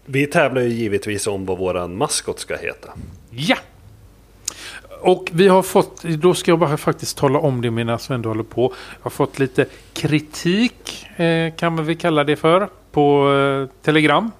[0.05, 2.89] vi tävlar ju givetvis om vad våran maskot ska heta.
[3.29, 3.57] Ja!
[5.01, 8.43] Och vi har fått, då ska jag bara faktiskt tala om det medan Sven håller
[8.43, 8.61] på.
[8.61, 14.31] Jag har fått lite kritik, eh, kan vi väl kalla det för, på eh, Telegram.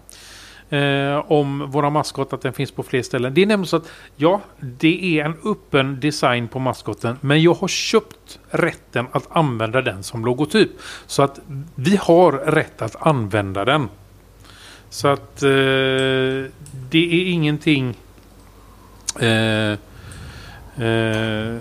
[0.69, 3.33] Eh, om våra maskot, att den finns på fler ställen.
[3.33, 7.17] Det är nämligen så att, ja, det är en öppen design på maskoten.
[7.21, 10.69] Men jag har köpt rätten att använda den som logotyp.
[11.05, 11.39] Så att
[11.75, 13.87] vi har rätt att använda den.
[14.91, 15.49] Så att eh,
[16.89, 17.97] det är ingenting...
[19.19, 19.71] Eh,
[20.87, 21.57] eh,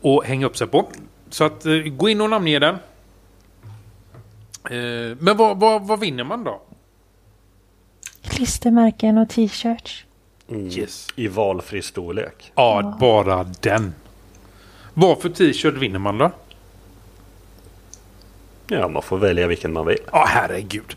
[0.00, 0.88] och hänga upp sig på.
[1.30, 2.74] Så att eh, gå in och namnge den.
[4.70, 6.62] Eh, men vad, vad, vad vinner man då?
[8.22, 10.04] Klistermärken och t-shirts.
[10.48, 10.66] Mm.
[10.68, 11.08] Yes.
[11.16, 12.52] I valfri storlek.
[12.54, 13.94] Ja, bara den.
[14.94, 16.30] Vad för t-shirt vinner man då?
[18.66, 19.98] Ja, man får välja vilken man vill.
[20.12, 20.96] Ja, herregud.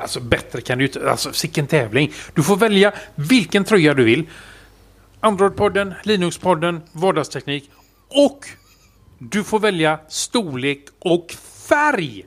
[0.00, 1.10] Alltså bättre kan du inte...
[1.10, 2.12] Alltså sicken tävling.
[2.34, 4.26] Du får välja vilken tröja du vill.
[5.20, 7.70] Android-podden, Linux-podden, vardagsteknik.
[8.08, 8.46] Och
[9.18, 11.32] du får välja storlek och
[11.68, 12.26] färg.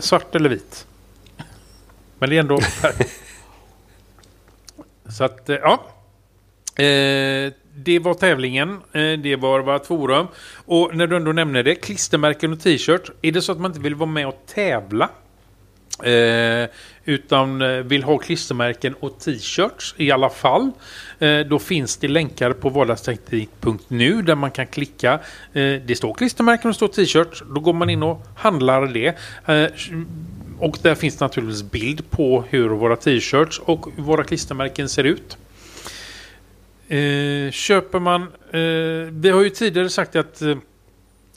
[0.00, 0.86] Svart eller vit.
[2.18, 2.94] Men det är ändå färg.
[5.08, 5.86] Så att, eh, ja.
[6.84, 8.70] Eh, det var tävlingen.
[8.92, 10.26] Eh, det var vårt forum.
[10.54, 13.10] Och när du ändå nämner det, klistermärken och t-shirt.
[13.22, 15.10] Är det så att man inte vill vara med och tävla?
[16.02, 16.68] Eh,
[17.04, 20.70] utan eh, vill ha klistermärken och t-shirts i alla fall.
[21.18, 25.12] Eh, då finns det länkar på vardagsteknik.nu där man kan klicka.
[25.52, 27.42] Eh, det står klistermärken och står t-shirts.
[27.54, 29.18] Då går man in och handlar det.
[29.46, 29.70] Eh,
[30.58, 35.36] och där finns naturligtvis bild på hur våra t-shirts och våra klistermärken ser ut.
[36.90, 38.22] Eh, köper man...
[38.22, 40.56] Eh, vi har ju tidigare sagt att eh,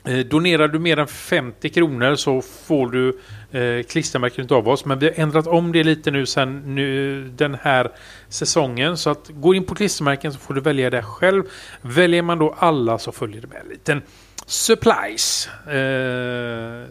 [0.06, 3.20] eh donerar du mer än 50 kronor så får du
[3.60, 4.86] eh, klistermärken av oss.
[4.86, 7.91] Men vi har ändrat om det lite nu sen nu, den här
[8.30, 8.97] säsongen.
[8.97, 11.43] Så att gå in på klistermärken så får du välja det själv.
[11.82, 14.01] Väljer man då alla så följer det med en liten
[14.45, 15.74] supplies eh,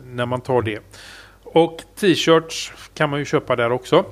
[0.06, 0.80] när man tar det.
[1.42, 4.04] Och t-shirts kan man ju köpa där också.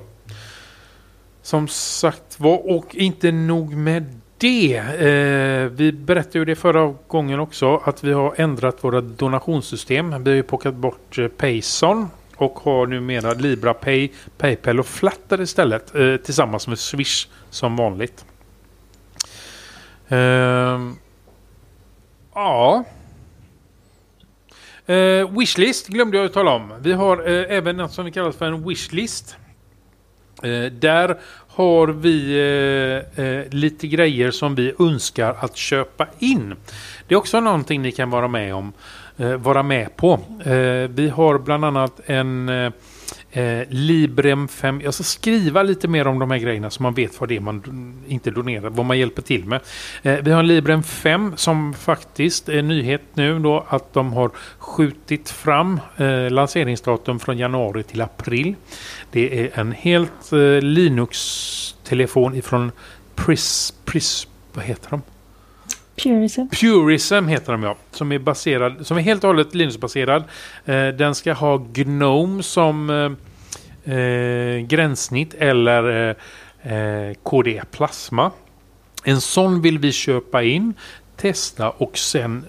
[1.41, 4.77] Som sagt var, och inte nog med det.
[4.77, 10.23] Eh, vi berättade ju det förra gången också att vi har ändrat våra donationssystem.
[10.23, 15.41] Vi har ju plockat bort eh, Payson och har numera Libra Pay, Paypal och Flatter
[15.41, 18.25] istället eh, tillsammans med Swish som vanligt.
[20.07, 20.95] Ehm,
[22.33, 22.83] ja.
[24.85, 26.73] Eh, wishlist glömde jag att tala om.
[26.79, 29.35] Vi har eh, även något som vi kallar för en wishlist.
[30.43, 31.19] Eh, där
[31.61, 32.17] har vi
[33.15, 36.55] eh, eh, lite grejer som vi önskar att köpa in.
[37.07, 38.73] Det är också någonting ni kan vara med om.
[39.17, 40.19] Eh, vara med på.
[40.43, 42.71] Eh, vi har bland annat en eh,
[43.31, 44.81] eh Librem 5.
[44.81, 47.39] Jag ska skriva lite mer om de här grejerna så man vet vad det är
[47.39, 47.63] man
[48.07, 49.61] inte donerar, vad man hjälper till med.
[50.03, 54.31] Eh, vi har en Librem 5 som faktiskt är nyhet nu då att de har
[54.57, 58.55] skjutit fram eh, lanseringsdatum från januari till april.
[59.11, 62.71] Det är en helt eh, Linux-telefon ifrån
[63.15, 65.01] Pris, Pris, vad heter de?
[66.03, 66.41] Purism.
[66.61, 67.75] Purism heter de ja.
[67.91, 70.23] Som är, baserad, som är helt och hållet Linux-baserad.
[70.65, 76.09] Eh, den ska ha GNOME som eh, eh, gränssnitt eller
[76.63, 78.31] eh, eh, KDE Plasma.
[79.03, 80.73] En sån vill vi köpa in,
[81.17, 82.45] testa och sen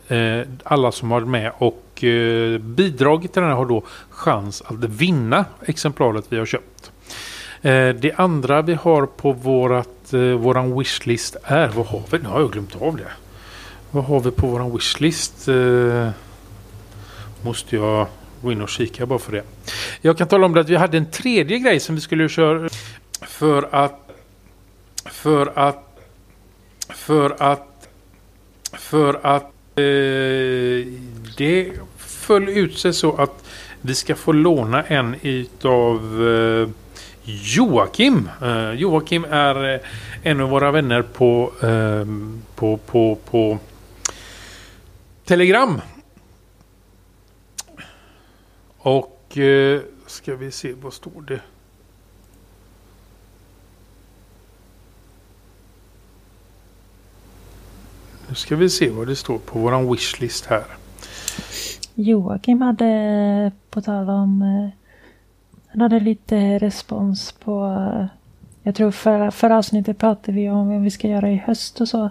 [0.62, 4.84] alla som har varit med och eh, bidragit till den här har då chans att
[4.84, 6.92] vinna exemplaret vi har köpt.
[7.62, 12.18] Eh, det andra vi har på vårat, eh, våran wishlist är, vad har vi?
[12.18, 13.12] Nu har jag glömt av det.
[13.90, 15.48] Vad har vi på våran wishlist?
[15.48, 16.10] Eh,
[17.42, 18.06] måste jag
[18.42, 19.42] gå in och kika bara för det.
[20.00, 22.68] Jag kan tala om det att vi hade en tredje grej som vi skulle köra
[23.20, 24.10] för att
[25.04, 25.98] för att
[26.88, 27.88] för att
[28.72, 30.86] för att eh,
[31.36, 31.70] det
[32.22, 33.44] föll ut sig så att
[33.80, 36.68] vi ska få låna en utav eh,
[37.24, 38.30] Joakim.
[38.42, 39.80] Eh, Joakim är eh,
[40.22, 42.06] en av våra vänner på, eh,
[42.54, 43.58] på, på, på
[45.24, 45.80] Telegram.
[48.78, 51.40] Och eh, ska vi se, vad står det?
[58.28, 60.64] Nu ska vi se vad det står på våran wishlist här.
[61.94, 64.70] Joakim hade, på tal om, eh,
[65.66, 68.06] han hade lite respons på, eh,
[68.62, 71.88] jag tror förra, förra avsnittet pratade vi om vad vi ska göra i höst och
[71.88, 72.10] så.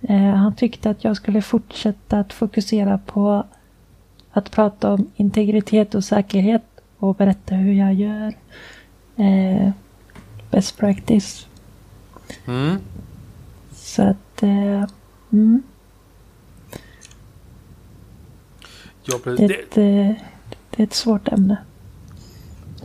[0.00, 3.44] Eh, han tyckte att jag skulle fortsätta att fokusera på
[4.32, 6.64] att prata om integritet och säkerhet
[6.98, 8.34] och berätta hur jag gör.
[10.50, 11.46] Best practice.
[12.46, 12.78] Mm.
[13.72, 14.42] Så att...
[15.32, 15.62] Mm,
[19.04, 20.24] Ja, det, är ett, eh,
[20.70, 21.56] det är ett svårt ämne.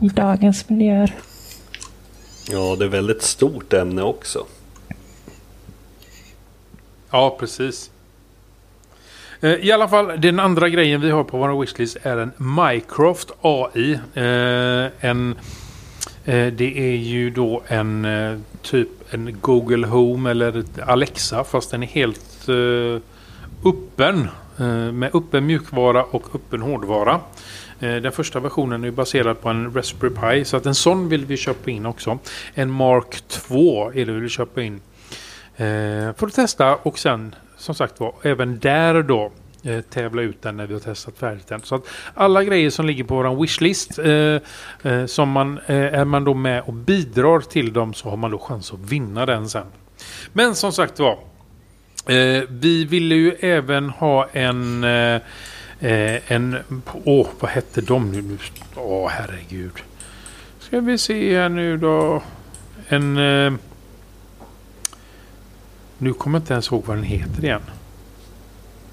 [0.00, 1.14] I dagens miljöer.
[2.50, 4.46] Ja, det är väldigt stort ämne också.
[7.10, 7.90] Ja, precis.
[9.40, 13.30] Eh, I alla fall, den andra grejen vi har på vår wishlist är en Mycroft
[13.40, 13.92] AI.
[14.14, 15.34] Eh, en,
[16.24, 18.06] det är ju då en
[18.62, 22.48] typ en Google Home eller Alexa fast den är helt
[23.64, 24.28] öppen.
[24.60, 27.20] Eh, med öppen mjukvara och öppen hårdvara.
[27.80, 31.24] Eh, den första versionen är baserad på en Raspberry Pi så att en sån vill
[31.24, 32.18] vi köpa in också.
[32.54, 34.80] En Mark 2 är det vi vill köpa in.
[35.56, 39.32] Eh, för att testa och sen som sagt var även där då
[39.90, 41.60] tävla ut den när vi har testat färdigt den.
[41.60, 41.82] Så att
[42.14, 46.72] alla grejer som ligger på vår wishlist eh, som man, är man då med och
[46.72, 49.66] bidrar till dem så har man då chans att vinna den sen.
[50.32, 51.18] Men som sagt var
[52.08, 55.20] eh, vi ville ju även ha en eh,
[55.80, 56.56] eh en,
[57.04, 58.38] åh vad hette de nu?
[58.76, 59.72] Åh, Åh herregud.
[60.58, 62.22] Ska vi se här nu då.
[62.88, 63.52] En eh,
[65.98, 67.62] nu kommer jag inte ens ihåg vad den heter igen.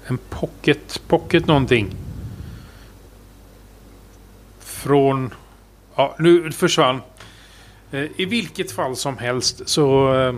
[0.06, 1.90] En pocket, pocket någonting.
[4.60, 5.34] Från,
[5.96, 7.00] ja nu försvann.
[7.90, 10.34] Eh, I vilket fall som helst så eh,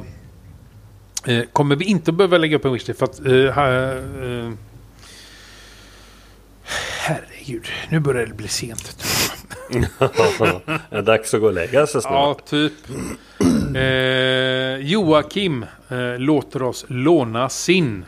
[1.26, 4.52] eh, eh, kommer vi inte behöva lägga upp en wishlist för att eh, eh,
[7.00, 9.04] Herregud, nu börjar det bli sent.
[10.90, 12.46] det är dags att gå och lägga sig Ja, snart.
[12.46, 12.72] typ.
[13.76, 18.04] Eh, Joakim eh, låter oss låna sin.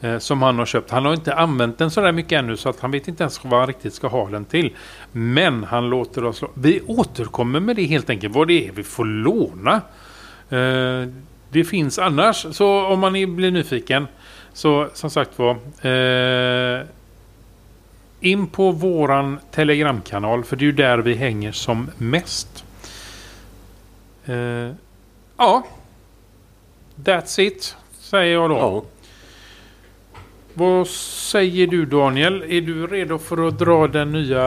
[0.00, 0.90] Eh, som han har köpt.
[0.90, 3.44] Han har inte använt den så där mycket ännu så att han vet inte ens
[3.44, 4.76] vad han riktigt ska ha den till.
[5.12, 6.42] Men han låter oss...
[6.54, 8.34] Vi återkommer med det helt enkelt.
[8.34, 9.80] Vad det är vi får låna.
[11.54, 12.46] Det finns annars.
[12.52, 14.06] Så om man är- blir nyfiken.
[14.52, 15.50] Så som sagt var.
[15.82, 16.82] Eh,
[18.20, 20.44] in på våran telegramkanal.
[20.44, 22.64] För det är ju där vi hänger som mest.
[24.26, 24.34] Eh,
[25.36, 25.66] ja.
[26.96, 27.76] That's it.
[28.00, 28.56] Säger jag då.
[28.56, 28.84] Ja.
[30.54, 32.42] Vad säger du Daniel?
[32.42, 34.46] Är du redo för att dra den nya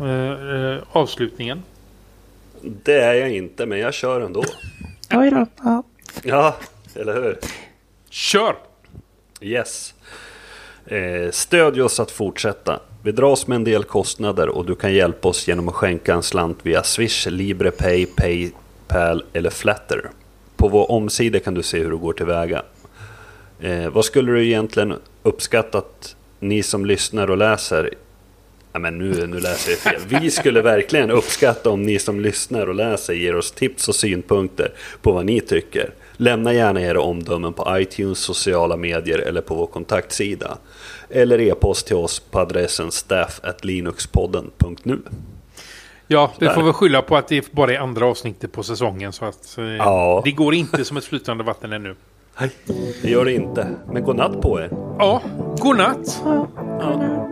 [0.00, 1.62] eh, eh, avslutningen?
[2.62, 4.44] Det är jag inte, men jag kör ändå.
[5.14, 5.46] Oj då.
[5.62, 5.82] Ja.
[6.22, 6.56] Ja,
[6.94, 7.38] eller hur?
[8.10, 8.56] Kör!
[9.40, 9.94] Yes.
[10.86, 12.80] Eh, stödj oss att fortsätta.
[13.02, 16.22] Vi dras med en del kostnader och du kan hjälpa oss genom att skänka en
[16.22, 20.10] slant via Swish, LibrePay, Paypal eller Flatter.
[20.56, 22.62] På vår omsida kan du se hur du går tillväga.
[23.60, 27.90] Eh, vad skulle du egentligen uppskatta att ni som lyssnar och läser
[28.72, 30.20] Ja, men nu, nu läser jag fel.
[30.20, 34.72] Vi skulle verkligen uppskatta om ni som lyssnar och läser ger oss tips och synpunkter
[35.02, 35.94] på vad ni tycker.
[36.16, 40.58] Lämna gärna era omdömen på iTunes, sociala medier eller på vår kontaktsida.
[41.10, 44.98] Eller e-post till oss på adressen staff@linuxpodden.nu.
[46.08, 46.54] Ja, vi Sådär.
[46.54, 49.12] får väl skylla på att det bara är andra avsnittet på säsongen.
[49.12, 50.22] Så att eh, Ja.
[50.24, 51.94] det går inte som ett flytande vatten ännu.
[52.40, 52.50] Nej,
[53.02, 53.68] det gör det inte.
[53.92, 54.70] Men god natt på er.
[54.98, 55.22] Ja,
[55.58, 56.22] godnatt!
[56.24, 56.46] Ja.
[56.80, 57.28] Ja.